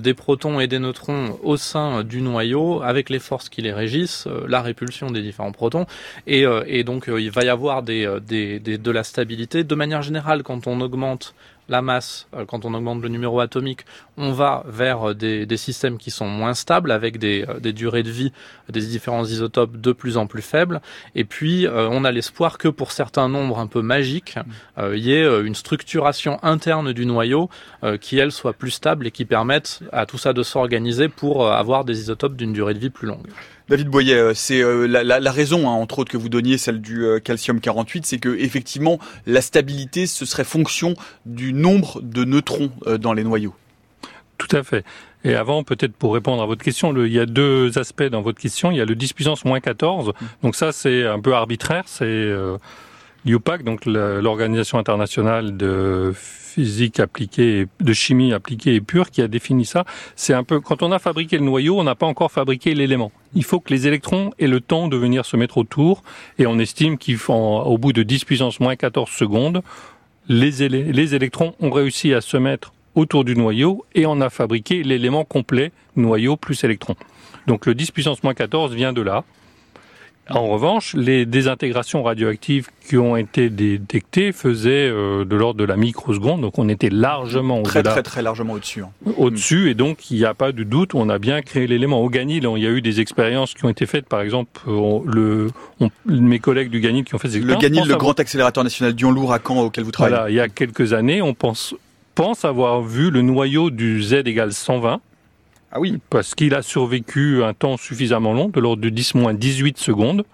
[0.00, 4.28] des protons et des neutrons au sein du noyau avec les forces qui les régissent,
[4.46, 5.86] la répulsion des différents protons,
[6.26, 9.64] et, et donc il va y avoir des, des, des, de la stabilité.
[9.64, 11.34] De manière générale, quand on augmente
[11.68, 13.84] la masse, euh, quand on augmente le numéro atomique,
[14.16, 18.02] on va vers euh, des, systèmes qui sont moins stables, avec des, euh, des, durées
[18.02, 18.32] de vie
[18.68, 20.80] des différents isotopes de plus en plus faibles.
[21.14, 24.36] Et puis, on a l'espoir que pour certains nombres un peu magiques,
[24.78, 27.50] il y ait une structuration interne du noyau
[28.00, 31.84] qui, elle, soit plus stable et qui permette à tout ça de s'organiser pour avoir
[31.84, 33.26] des isotopes d'une durée de vie plus longue.
[33.72, 37.06] David Boyer, euh, c'est euh, la, raison, hein, entre autres, que vous donniez, celle du
[37.06, 40.92] euh, calcium 48, c'est que effectivement, la stabilité, ce serait fonction
[41.24, 42.70] du nombre de neutrons
[43.00, 43.54] dans les noyaux.
[44.36, 44.84] Tout à fait.
[45.24, 48.38] Et avant, peut-être pour répondre à votre question, il y a deux aspects dans votre
[48.38, 48.72] question.
[48.72, 50.08] Il y a le 10 puissance moins 14.
[50.08, 50.12] Mmh.
[50.42, 51.84] Donc ça, c'est un peu arbitraire.
[51.86, 52.30] C'est
[53.24, 59.64] l'IUPAC, donc l'Organisation internationale de physique appliquée, de chimie appliquée et pure, qui a défini
[59.64, 59.84] ça.
[60.16, 63.10] C'est un peu, quand on a fabriqué le noyau, on n'a pas encore fabriqué l'élément.
[63.34, 66.02] Il faut que les électrons aient le temps de venir se mettre autour,
[66.38, 69.62] et on estime qu'au bout de 10 puissance moins 14 secondes,
[70.28, 74.82] les, les électrons ont réussi à se mettre autour du noyau, et on a fabriqué
[74.82, 76.96] l'élément complet, noyau plus électron.
[77.46, 79.24] Donc le 10 puissance moins 14 vient de là.
[80.30, 85.76] En revanche, les désintégrations radioactives qui ont été détectées faisaient euh, de l'ordre de la
[85.76, 88.82] microseconde, donc on était largement très très très largement au-dessus.
[88.82, 89.12] Hein.
[89.16, 92.00] Au-dessus, et donc il n'y a pas de doute, on a bien créé l'élément.
[92.00, 95.48] Au Ganil, il y a eu des expériences qui ont été faites, par exemple, le,
[96.06, 97.62] mes collègues du Ganil qui ont fait des expériences.
[97.62, 100.14] Le Ganil, le grand accélérateur national Dion-Lourd à Caen auquel vous travaillez.
[100.14, 101.74] Voilà, il y a quelques années, on pense,
[102.14, 105.00] pense avoir vu le noyau du Z égale 120
[105.72, 105.98] ah oui.
[106.10, 110.24] Parce qu'il a survécu un temps suffisamment long, de l'ordre de 10 moins 18 secondes.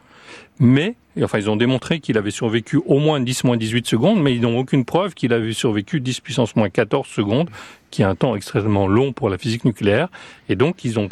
[0.59, 4.35] Mais enfin, ils ont démontré qu'il avait survécu au moins 10 moins 18 secondes, mais
[4.35, 7.49] ils n'ont aucune preuve qu'il avait survécu 10 puissance moins 14 secondes,
[7.91, 10.09] qui est un temps extrêmement long pour la physique nucléaire.
[10.49, 11.09] Et donc, ils ont,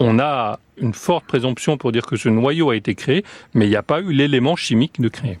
[0.00, 3.24] on a une forte présomption pour dire que ce noyau a été créé,
[3.54, 5.38] mais il n'y a pas eu l'élément chimique de créer.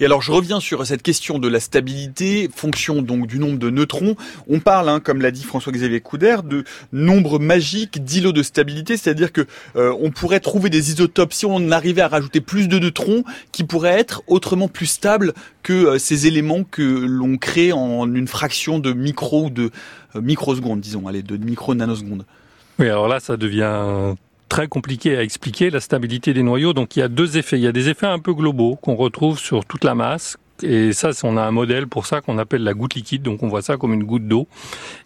[0.00, 3.68] Et alors je reviens sur cette question de la stabilité, fonction donc du nombre de
[3.68, 4.16] neutrons.
[4.48, 9.30] On parle, hein, comme l'a dit François-Xavier Couder, de nombre magique d'îlots de stabilité, c'est-à-dire
[9.30, 9.42] que
[9.76, 13.62] euh, on pourrait trouver des isotopes si on arrivait à rajouter plus de neutrons qui
[13.62, 18.78] pourraient être autrement plus stables que euh, ces éléments que l'on crée en une fraction
[18.78, 19.70] de micro ou de
[20.16, 22.24] euh, microsecondes, disons, allez, de micro-nanosecondes.
[22.78, 24.14] Oui, alors là, ça devient
[24.50, 26.74] très compliqué à expliquer, la stabilité des noyaux.
[26.74, 27.56] Donc il y a deux effets.
[27.56, 30.36] Il y a des effets un peu globaux qu'on retrouve sur toute la masse.
[30.62, 33.22] Et ça, on a un modèle pour ça qu'on appelle la goutte liquide.
[33.22, 34.46] Donc on voit ça comme une goutte d'eau.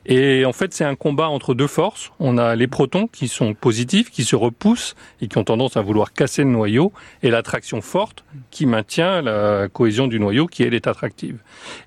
[0.04, 2.10] Et en fait, c'est un combat entre deux forces.
[2.18, 5.82] On a les protons qui sont positifs, qui se repoussent et qui ont tendance à
[5.82, 6.92] vouloir casser le noyau,
[7.22, 11.38] et l'attraction forte qui maintient la cohésion du noyau, qui elle est attractive.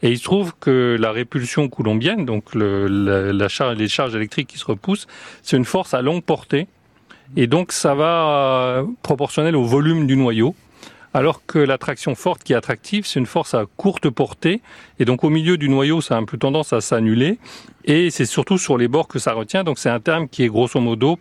[0.01, 5.07] Et il se trouve que la répulsion coulombienne, donc les charges électriques qui se repoussent,
[5.43, 6.67] c'est une force à longue portée
[7.35, 10.55] et donc ça va euh, proportionnel au volume du noyau.
[11.13, 14.61] Alors que l'attraction forte qui est attractive, c'est une force à courte portée.
[14.99, 17.39] Et donc au milieu du noyau, ça a un peu tendance à s'annuler.
[17.85, 19.63] Et c'est surtout sur les bords que ça retient.
[19.63, 21.17] Donc c'est un terme qui est grosso modo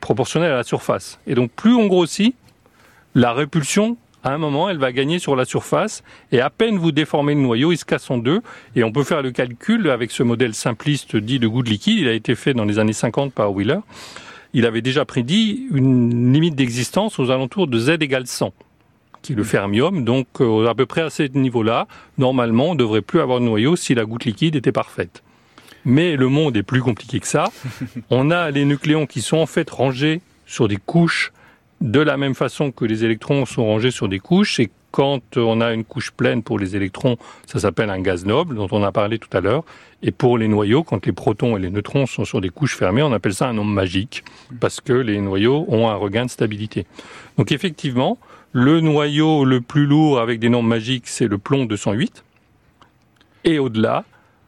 [0.00, 1.20] proportionnel à la surface.
[1.26, 2.34] Et donc plus on grossit,
[3.14, 6.02] la répulsion, à un moment, elle va gagner sur la surface.
[6.32, 8.42] Et à peine vous déformez le noyau, il se casse en deux.
[8.74, 11.98] Et on peut faire le calcul avec ce modèle simpliste dit de goutte liquide.
[12.00, 13.78] Il a été fait dans les années 50 par Wheeler
[14.52, 18.52] il avait déjà prédit une limite d'existence aux alentours de Z égale 100
[19.22, 20.04] qui est le fermium.
[20.04, 21.86] Donc, euh, à peu près à ce niveau-là,
[22.18, 25.22] normalement, on ne devrait plus avoir de noyau si la goutte liquide était parfaite.
[25.84, 27.44] Mais le monde est plus compliqué que ça.
[28.10, 31.32] On a les nucléons qui sont en fait rangés sur des couches
[31.80, 34.60] de la même façon que les électrons sont rangés sur des couches.
[34.60, 37.16] Et quand on a une couche pleine pour les électrons,
[37.46, 39.64] ça s'appelle un gaz noble, dont on a parlé tout à l'heure.
[40.02, 43.02] Et pour les noyaux, quand les protons et les neutrons sont sur des couches fermées,
[43.02, 44.24] on appelle ça un nombre magique,
[44.60, 46.86] parce que les noyaux ont un regain de stabilité.
[47.36, 48.18] Donc effectivement,
[48.52, 52.24] le noyau le plus lourd avec des nombres magiques, c'est le plomb 208.
[53.44, 54.04] Et au-delà,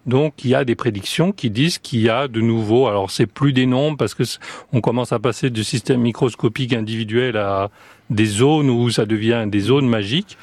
[0.07, 3.27] donc il y a des prédictions qui disent qu'il y a de nouveau, alors c'est
[3.27, 4.25] plus des nombres parce que
[4.73, 7.71] on commence à passer du système microscopique individuel à
[8.13, 10.37] des zones où ça devient des zones magiques.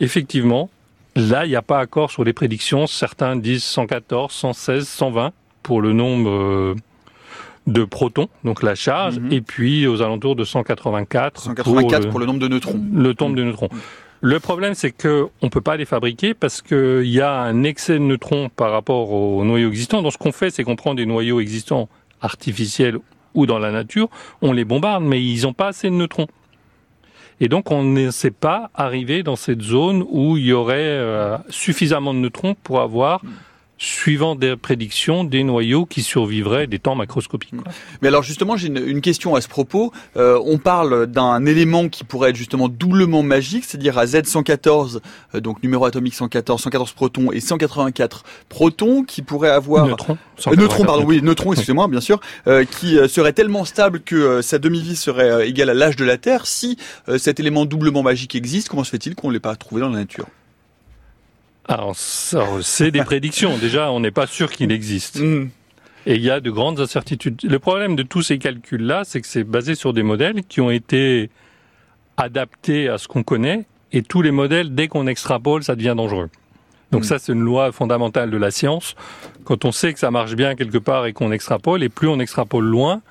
[0.00, 0.70] Effectivement,
[1.14, 2.86] là il n'y a pas accord sur les prédictions.
[2.86, 5.32] Certains disent 114, 116, 120
[5.62, 6.74] pour le nombre euh,
[7.66, 9.32] de protons, donc la charge, mhm.
[9.32, 11.40] et puis aux alentours de 184.
[11.40, 12.80] 184 pour, le nombre de neutrons.
[12.92, 13.68] Le nombre de neutrons.
[14.24, 17.94] Le problème, c'est que on peut pas les fabriquer parce qu'il y a un excès
[17.94, 20.00] de neutrons par rapport aux noyaux existants.
[20.00, 21.88] Donc, ce qu'on fait, c'est qu'on prend des noyaux existants
[22.20, 22.98] artificiels
[23.34, 24.08] ou dans la nature,
[24.40, 26.28] on les bombarde, mais ils n'ont pas assez de neutrons.
[27.42, 31.36] Et donc, on ne sait pas arriver dans cette zone où il y aurait euh,
[31.48, 33.20] suffisamment de neutrons pour avoir
[33.82, 37.54] suivant des prédictions, des noyaux qui survivraient des temps macroscopiques.
[38.00, 39.92] Mais alors justement, j'ai une, question à ce propos.
[40.16, 45.00] Euh, on parle d'un élément qui pourrait être justement doublement magique, c'est-à-dire à Z114,
[45.34, 49.88] euh, donc numéro atomique 114, 114 protons et 184 protons, qui pourrait avoir...
[49.88, 50.16] Neutrons.
[50.46, 52.20] Euh, neutrons, pardon, oui, neutrons, excusez-moi, bien sûr,
[52.70, 56.46] qui serait tellement stable que sa demi-vie serait égale à l'âge de la Terre.
[56.46, 56.78] Si
[57.18, 59.98] cet élément doublement magique existe, comment se fait-il qu'on ne l'ait pas trouvé dans la
[59.98, 60.26] nature?
[61.68, 63.56] Alors, c'est des prédictions.
[63.56, 65.20] Déjà, on n'est pas sûr qu'il existe.
[65.20, 65.48] Mm.
[66.06, 67.40] Et il y a de grandes incertitudes.
[67.44, 70.70] Le problème de tous ces calculs-là, c'est que c'est basé sur des modèles qui ont
[70.70, 71.30] été
[72.16, 73.64] adaptés à ce qu'on connaît.
[73.92, 76.28] Et tous les modèles, dès qu'on extrapole, ça devient dangereux.
[76.90, 77.04] Donc mm.
[77.04, 78.96] ça, c'est une loi fondamentale de la science.
[79.44, 82.18] Quand on sait que ça marche bien quelque part et qu'on extrapole, et plus on
[82.18, 83.02] extrapole loin,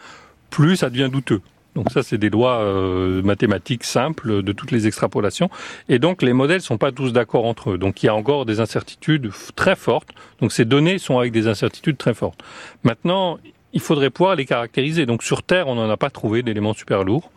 [0.50, 1.42] plus ça devient douteux.
[1.76, 5.50] Donc ça, c'est des lois euh, mathématiques simples de toutes les extrapolations.
[5.88, 7.78] Et donc les modèles sont pas tous d'accord entre eux.
[7.78, 10.10] Donc il y a encore des incertitudes très fortes.
[10.40, 12.42] Donc ces données sont avec des incertitudes très fortes.
[12.84, 13.40] Maintenant,
[13.74, 15.06] il faudrait pouvoir les caractériser.
[15.06, 17.32] Donc sur Terre, on n'en a pas trouvé d'éléments super lourds.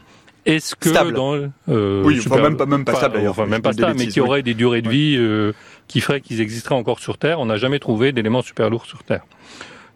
[0.46, 1.14] Est-ce que stable.
[1.14, 1.34] dans
[1.68, 4.20] euh, oui, enfin, même pas même pas stable d'ailleurs, enfin, même pas stable, mais qui
[4.20, 5.54] aurait des durées de vie euh,
[5.88, 7.40] qui feraient qu'ils existeraient encore sur Terre.
[7.40, 9.24] On n'a jamais trouvé d'éléments super lourds sur Terre.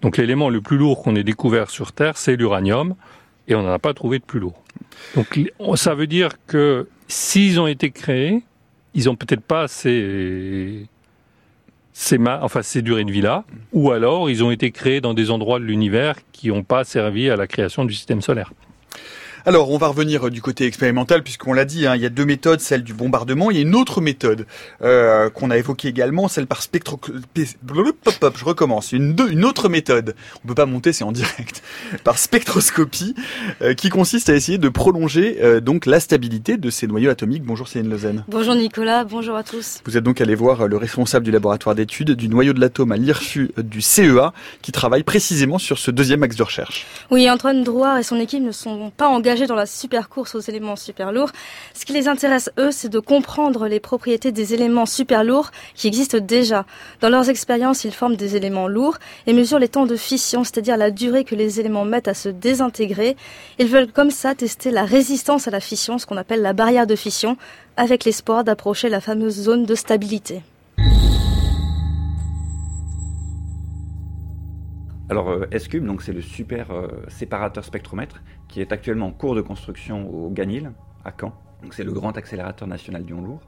[0.00, 2.94] Donc l'élément le plus lourd qu'on ait découvert sur Terre, c'est l'uranium
[3.48, 4.62] et on n'en a pas trouvé de plus lourd.
[5.16, 5.40] Donc
[5.74, 8.42] ça veut dire que s'ils ont été créés,
[8.94, 10.86] ils ont peut-être pas ces
[12.26, 15.58] enfin ces durées de vie là, ou alors ils ont été créés dans des endroits
[15.58, 18.52] de l'univers qui n'ont pas servi à la création du système solaire.
[19.48, 22.26] Alors, on va revenir du côté expérimental, puisqu'on l'a dit, hein, il y a deux
[22.26, 24.44] méthodes, celle du bombardement, il y a une autre méthode
[24.82, 27.00] euh, qu'on a évoquée également, celle par spectro...
[27.34, 31.62] Je recommence, une, une autre méthode, on peut pas monter, c'est en direct,
[32.04, 33.14] par spectroscopie,
[33.62, 37.42] euh, qui consiste à essayer de prolonger euh, donc la stabilité de ces noyaux atomiques.
[37.42, 38.24] Bonjour Céline Lausanne.
[38.28, 39.80] Bonjour Nicolas, bonjour à tous.
[39.86, 42.98] Vous êtes donc allé voir le responsable du laboratoire d'études du noyau de l'atome à
[42.98, 46.84] l'IRFU du CEA, qui travaille précisément sur ce deuxième axe de recherche.
[47.10, 50.40] Oui, Antoine Drouard et son équipe ne sont pas engagés dans la super course aux
[50.40, 51.30] éléments super lourds.
[51.74, 55.86] Ce qui les intéresse, eux, c'est de comprendre les propriétés des éléments super lourds qui
[55.86, 56.64] existent déjà.
[57.00, 60.76] Dans leurs expériences, ils forment des éléments lourds et mesurent les temps de fission, c'est-à-dire
[60.76, 63.16] la durée que les éléments mettent à se désintégrer.
[63.58, 66.86] Ils veulent comme ça tester la résistance à la fission, ce qu'on appelle la barrière
[66.86, 67.36] de fission,
[67.76, 70.42] avec l'espoir d'approcher la fameuse zone de stabilité.
[75.10, 79.34] Alors euh, S-Cube, donc c'est le super euh, séparateur spectromètre qui est actuellement en cours
[79.34, 80.72] de construction au Ganil,
[81.04, 81.32] à Caen.
[81.70, 83.40] C'est le grand accélérateur national d'ion lourd.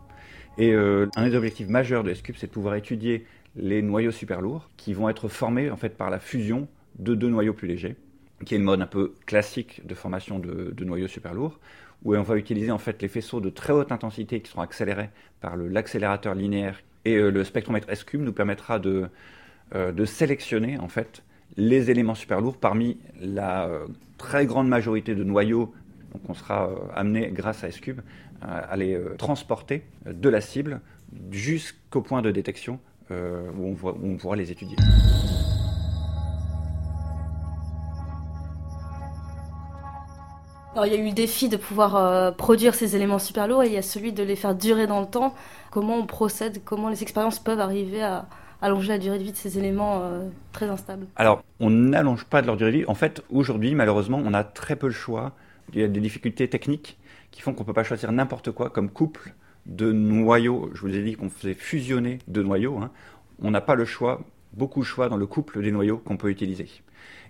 [0.56, 4.40] Et euh, un des objectifs majeurs de S-Cube, c'est de pouvoir étudier les noyaux super
[4.40, 6.66] lourds qui vont être formés en fait par la fusion
[6.98, 7.96] de deux noyaux plus légers,
[8.46, 11.61] qui est une mode un peu classique de formation de, de noyaux super lourds,
[12.04, 15.11] où on va utiliser en fait les faisceaux de très haute intensité qui seront accélérés
[15.42, 16.80] par l'accélérateur linéaire.
[17.04, 19.08] Et le spectromètre S-Cube nous permettra de,
[19.74, 21.22] de sélectionner en fait
[21.57, 23.86] les éléments super lourds parmi la euh,
[24.18, 25.72] très grande majorité de noyaux.
[26.12, 28.01] Donc on sera euh, amené, grâce à S-Cube,
[28.42, 30.80] à les euh, transporter de la cible
[31.30, 32.78] jusqu'au point de détection
[33.12, 34.76] où on, pourra les étudier.
[40.72, 43.66] Alors, il y a eu le défi de pouvoir produire ces éléments super lourds et
[43.66, 45.34] il y a celui de les faire durer dans le temps.
[45.72, 48.26] Comment on procède, comment les expériences peuvent arriver à,
[48.62, 52.42] allonger la durée de vie de ces éléments euh, très instables Alors, on n'allonge pas
[52.42, 52.84] de leur durée de vie.
[52.86, 55.32] En fait, aujourd'hui, malheureusement, on a très peu le choix.
[55.72, 56.98] Il y a des difficultés techniques
[57.30, 59.34] qui font qu'on ne peut pas choisir n'importe quoi comme couple
[59.66, 60.70] de noyaux.
[60.74, 62.78] Je vous ai dit qu'on faisait fusionner deux noyaux.
[62.78, 62.90] Hein.
[63.42, 66.30] On n'a pas le choix, beaucoup de choix dans le couple des noyaux qu'on peut
[66.30, 66.66] utiliser.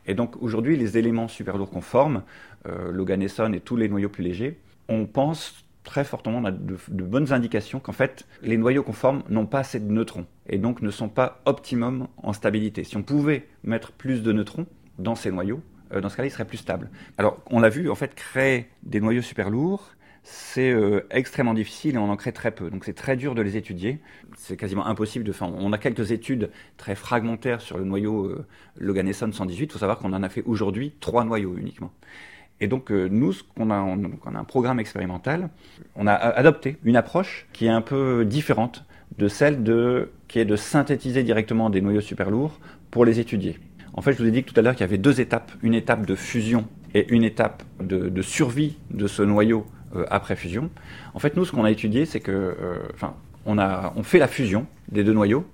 [0.07, 2.23] Et donc aujourd'hui, les éléments super lourds qu'on forme,
[2.67, 4.59] euh, l'Oganesson et tous les noyaux plus légers,
[4.89, 9.47] on pense très fortement, on a de, bonnes indications qu'en fait, les noyaux conformes n'ont
[9.47, 12.85] pas assez de neutrons et donc ne sont pas optimum en stabilité.
[12.85, 14.67] Si on pouvait mettre plus de neutrons
[14.99, 15.63] dans ces noyaux,
[15.93, 16.91] euh, dans ce cas-là, ils seraient plus stables.
[17.19, 21.95] Alors, on l'a vu, en fait, créer des noyaux super lourds, c'est euh, extrêmement difficile
[21.95, 22.71] et on en crée très peu.
[22.71, 24.01] Donc c'est très dur de les étudier.
[24.37, 25.49] C'est quasiment impossible de faire.
[25.49, 29.65] On a quelques études très fragmentaires sur le noyau euh, Loganesson 118.
[29.65, 31.93] Il faut savoir qu'on en a fait aujourd'hui trois noyaux uniquement.
[32.61, 35.49] Et donc euh, nous, on, a, on, a un programme expérimental,
[35.97, 38.85] on a adopté une approche qui est un peu différente
[39.19, 39.63] de celle
[40.29, 42.59] qui est de synthétiser directement des noyaux super lourds
[42.91, 43.59] pour les étudier.
[43.95, 45.75] En fait, je vous ai dit tout à l'heure qu'il y avait deux étapes, une
[45.75, 50.71] étape de fusion et une étape de, survie de ce noyau euh, après fusion.
[51.15, 52.77] En fait, nous, ce qu'on a étudié, c'est que, euh,
[53.47, 55.45] on fait la fusion des deux noyaux,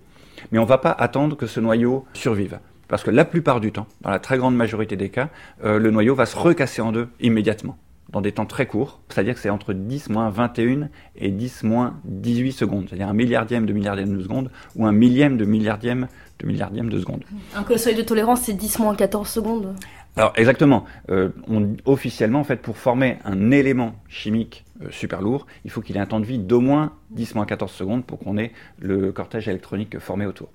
[0.52, 2.59] mais on ne va pas attendre que ce noyau survive.
[2.89, 5.28] Parce que la plupart du temps, dans la très grande majorité des cas,
[5.64, 7.76] euh, le noyau va se recasser en deux immédiatement,
[8.11, 11.95] dans des temps très courts, c'est-à-dire que c'est entre 10 moins 21 et 10 moins
[12.05, 16.09] 18 secondes, c'est-à-dire un milliardième de milliardième de seconde ou un millième de milliardième
[16.39, 17.24] de milliardième de seconde.
[17.57, 19.74] Donc le seuil de tolérance, c'est 10 moins 14 secondes
[20.18, 20.84] alors exactement.
[21.11, 25.82] Euh, on, officiellement, en fait, pour former un élément chimique euh, super lourd, il faut
[25.82, 29.47] qu'il ait un temps de vie d'au moins 10-14 secondes pour qu'on ait le cortège
[29.47, 30.49] électronique formé autour.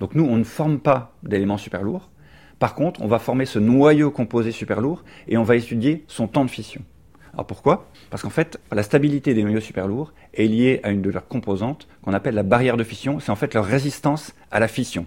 [0.00, 2.10] Donc nous, on ne forme pas d'éléments super lourds.
[2.58, 6.26] Par contre, on va former ce noyau composé super lourd et on va étudier son
[6.26, 6.82] temps de fission.
[7.34, 7.88] Alors pourquoi?
[8.10, 11.28] Parce qu'en fait, la stabilité des noyaux super lourds est liée à une de leurs
[11.28, 13.20] composantes qu'on appelle la barrière de fission.
[13.20, 15.06] C'est en fait leur résistance à la fission.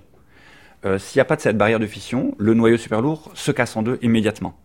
[0.85, 3.51] Euh, s'il n'y a pas de cette barrière de fission, le noyau super lourd se
[3.51, 4.57] casse en deux immédiatement.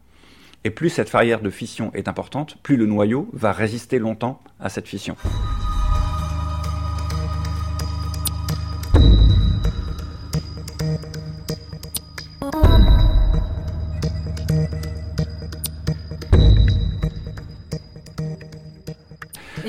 [0.65, 4.69] Et plus cette barrière de fission est importante, plus le noyau va résister longtemps à
[4.69, 5.17] cette fission.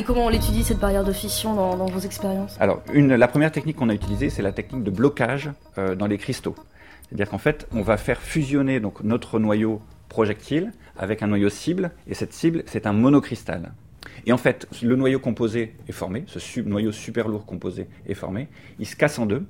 [0.07, 2.55] Comment on l'étudie cette barrière de fission dans, vos expériences?
[2.59, 6.17] Alors, la première technique qu'on a utilisée, c'est la technique de blocage euh, dans les
[6.17, 6.55] cristaux.
[7.07, 11.91] C'est-à-dire qu'en fait, on va faire fusionner donc, notre noyau projectile avec un noyau cible,
[12.07, 13.73] et cette cible, c'est un monocristal.
[14.25, 18.47] Et en fait, le noyau composé est formé, ce noyau super lourd composé est formé,
[18.79, 19.45] il se casse en deux,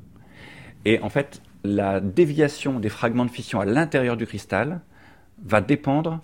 [0.85, 4.81] et en fait, la déviation des fragments de fission à l'intérieur du cristal
[5.43, 6.21] va dépendre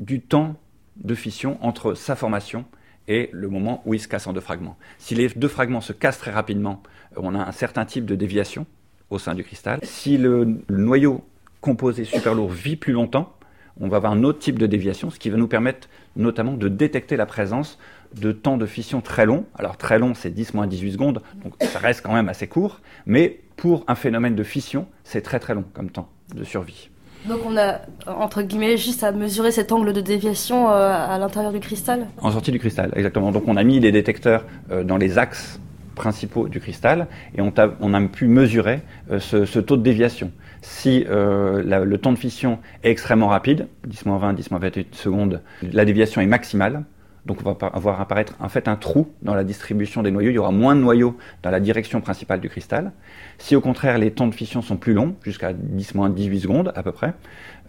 [0.00, 0.56] du temps
[0.96, 2.64] de fission entre sa formation
[3.08, 4.76] et le moment où il se casse en deux fragments.
[4.98, 6.82] Si les deux fragments se cassent très rapidement,
[7.16, 8.66] on a un certain type de déviation
[9.10, 9.80] au sein du cristal.
[9.82, 11.24] Si le, noyau
[11.60, 13.32] composé super lourd vit plus longtemps,
[13.80, 16.68] on va avoir un autre type de déviation, ce qui va nous permettre notamment de
[16.68, 17.78] détecter la présence
[18.14, 19.44] de temps de fission très long.
[19.54, 22.80] Alors très long, c'est 10 moins 18 secondes, donc ça reste quand même assez court,
[23.04, 26.90] mais pour un phénomène de fission, c'est très très long comme temps de survie.
[27.24, 31.52] Donc on a, entre guillemets, juste à mesurer cet angle de déviation euh, à l'intérieur
[31.52, 33.32] du cristal En sortie du cristal, exactement.
[33.32, 35.60] Donc on a mis les détecteurs euh, dans les axes
[35.94, 37.52] principaux du cristal et on
[37.94, 40.30] a, pu mesurer euh, ce, taux de déviation.
[40.62, 46.84] Si le temps de fission est extrêmement rapide, 10-20, 10-28 secondes, la déviation est maximale.
[47.26, 50.30] Donc on va avoir apparaître en fait un trou dans la distribution des noyaux.
[50.30, 52.92] Il y aura moins de noyaux dans la direction principale du cristal.
[53.38, 56.92] Si au contraire les temps de fission sont plus longs, jusqu'à 10-18 secondes à peu
[56.92, 57.14] près,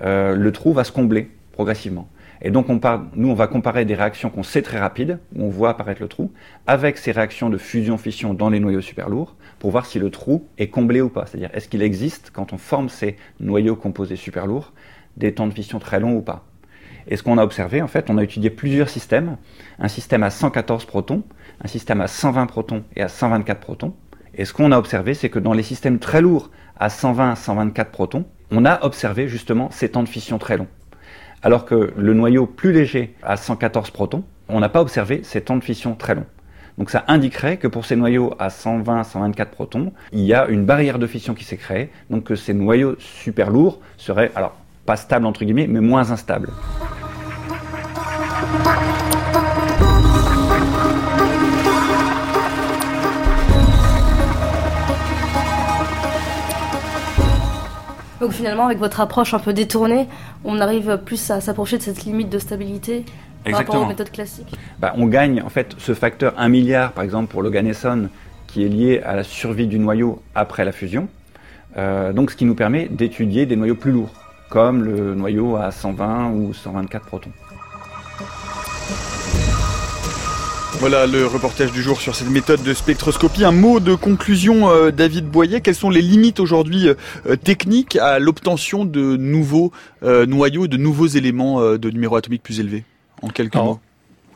[0.01, 2.07] euh, le trou va se combler progressivement.
[2.41, 5.71] Et donc nous on va comparer des réactions qu'on sait très rapides, où on voit
[5.71, 6.31] apparaître le trou,
[6.67, 10.47] avec ces réactions de fusion-fission dans les noyaux super lourds, pour voir si le trou
[10.59, 11.25] est comblé ou pas.
[11.25, 14.73] C'est-à-dire est-ce qu'il existe, quand on forme ces noyaux composés super lourds,
[15.17, 16.45] des temps de fission très longs ou pas?
[17.07, 19.37] Et ce qu'on a observé, en fait, on a étudié plusieurs systèmes.
[19.79, 21.23] Un système à 114 protons,
[21.63, 23.93] un système à 120 protons et à 124 protons.
[24.35, 27.91] Et ce qu'on a observé, c'est que dans les systèmes très lourds, à 120 124
[27.91, 30.67] protons, on a observé justement ces temps de fission très longs.
[31.41, 35.57] Alors que le noyau plus léger, à 114 protons, on n'a pas observé ces temps
[35.57, 36.25] de fission très longs.
[36.77, 40.65] Donc ça indiquerait que pour ces noyaux à 120, 124 protons, il y a une
[40.65, 44.55] barrière de fission qui s'est créée, donc que ces noyaux super lourds seraient, alors
[44.87, 46.49] pas stables entre guillemets, mais moins instables.
[58.19, 60.07] Donc finalement, avec votre approche un peu détournée,
[60.43, 63.05] on arrive plus à s'approcher de cette limite de stabilité
[63.45, 64.55] par rapport aux méthodes classiques.
[64.79, 68.09] Bah, on gagne en fait ce facteur 1 milliard, par exemple pour l'Oganesson,
[68.47, 71.09] qui est lié à la survie du noyau après la fusion.
[71.77, 74.13] Euh, donc ce qui nous permet d'étudier des noyaux plus lourds,
[74.49, 77.31] comme le noyau à 120 ou 124 protons.
[80.79, 83.43] Voilà le reportage du jour sur cette méthode de spectroscopie.
[83.43, 85.59] Un mot de conclusion, euh, David Boyer.
[85.59, 89.71] Quelles sont les limites aujourd'hui euh, techniques à l'obtention de nouveaux
[90.03, 92.83] euh, noyaux, de nouveaux éléments de numéro atomique plus élevés?
[93.23, 93.79] En quelques mots.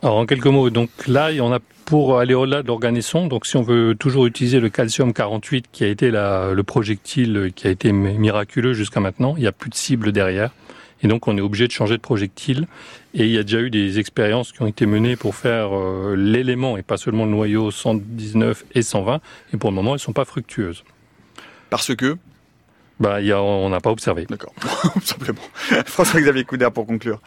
[0.04, 3.62] Alors en quelques mots, donc là, on a pour aller au-delà de donc si on
[3.62, 7.92] veut toujours utiliser le calcium 48 qui a été la, le projectile qui a été
[7.92, 10.52] miraculeux jusqu'à maintenant, il n'y a plus de cible derrière.
[11.04, 12.68] Et donc on est obligé de changer de projectile.
[13.14, 16.16] Et il y a déjà eu des expériences qui ont été menées pour faire euh,
[16.16, 19.20] l'élément et pas seulement le noyau 119 et 120.
[19.54, 20.84] Et pour le moment, elles sont pas fructueuses.
[21.70, 22.18] Parce que?
[23.00, 24.26] Bah, y a, on n'a pas observé.
[24.30, 24.54] D'accord,
[25.04, 25.42] simplement.
[25.86, 27.20] François-Xavier Coudert pour conclure.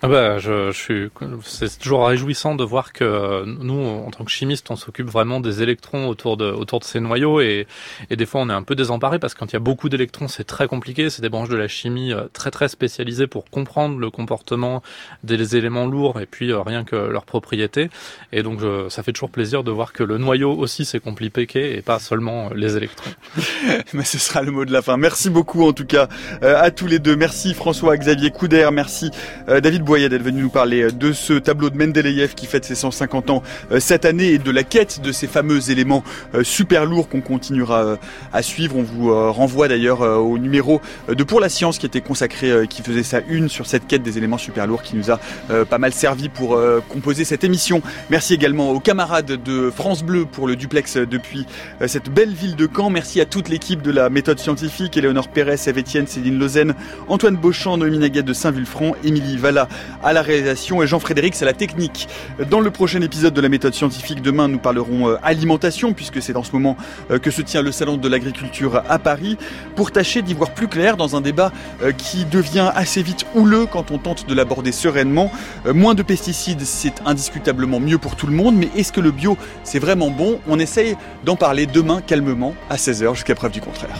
[0.00, 1.10] Ah bah, je, je suis,
[1.42, 5.60] c'est toujours réjouissant de voir que nous, en tant que chimistes, on s'occupe vraiment des
[5.60, 7.66] électrons autour de, autour de ces noyaux et,
[8.08, 9.88] et des fois on est un peu désemparé parce que quand il y a beaucoup
[9.88, 11.10] d'électrons, c'est très compliqué.
[11.10, 14.84] C'est des branches de la chimie euh, très très spécialisées pour comprendre le comportement
[15.24, 17.90] des éléments lourds et puis euh, rien que leurs propriétés.
[18.30, 21.82] Et donc ça fait toujours plaisir de voir que le noyau aussi c'est compliqué et
[21.82, 23.10] pas seulement les électrons.
[23.94, 24.96] Mais ce sera le mot de la fin.
[24.96, 26.08] Merci beaucoup en tout cas
[26.44, 27.16] euh, à tous les deux.
[27.16, 29.10] Merci François-Xavier Couder, merci
[29.48, 32.74] David Boyer d'être venu nous parler euh, de ce tableau de Mendeleïev qui fête ses
[32.74, 36.84] 150 ans euh, cette année et de la quête de ces fameux éléments euh, super
[36.84, 37.96] lourds qu'on continuera
[38.34, 38.76] à suivre.
[38.76, 43.02] On vous renvoie d'ailleurs au numéro de Pour la science qui était consacré, qui faisait
[43.02, 45.18] sa une sur cette quête des éléments super lourds qui nous a
[45.64, 47.82] pas mal servi pour composer cette émission.
[48.10, 51.46] Merci également aux camarades de France Bleu pour le duplex depuis
[51.86, 52.90] cette belle ville de Caen.
[52.90, 56.74] Merci à toute l'équipe de la méthode scientifique, Éléonore Pérez, Eve Etienne, Céline Lausanne,
[57.08, 59.68] Antoine Beauchamp, Noémie Naguette de Saint-Vulfranc, Émilie Valla
[60.02, 62.08] à la réalisation et Jean-Frédéric c'est la technique.
[62.50, 66.36] Dans le prochain épisode de la méthode scientifique, demain nous parlerons euh, alimentation puisque c'est
[66.36, 66.76] en ce moment
[67.10, 69.36] euh, que se tient le salon de l'agriculture à Paris
[69.76, 71.52] pour tâcher d'y voir plus clair dans un débat
[71.82, 75.30] euh, qui devient assez vite houleux quand on tente de l'aborder sereinement.
[75.72, 79.36] Moins de pesticides, c'est indiscutablement mieux pour tout le monde, mais est-ce que le bio
[79.64, 80.40] c'est vraiment bon?
[80.48, 83.98] On essaye d'en parler demain calmement à 16h jusqu'à preuve du contraire.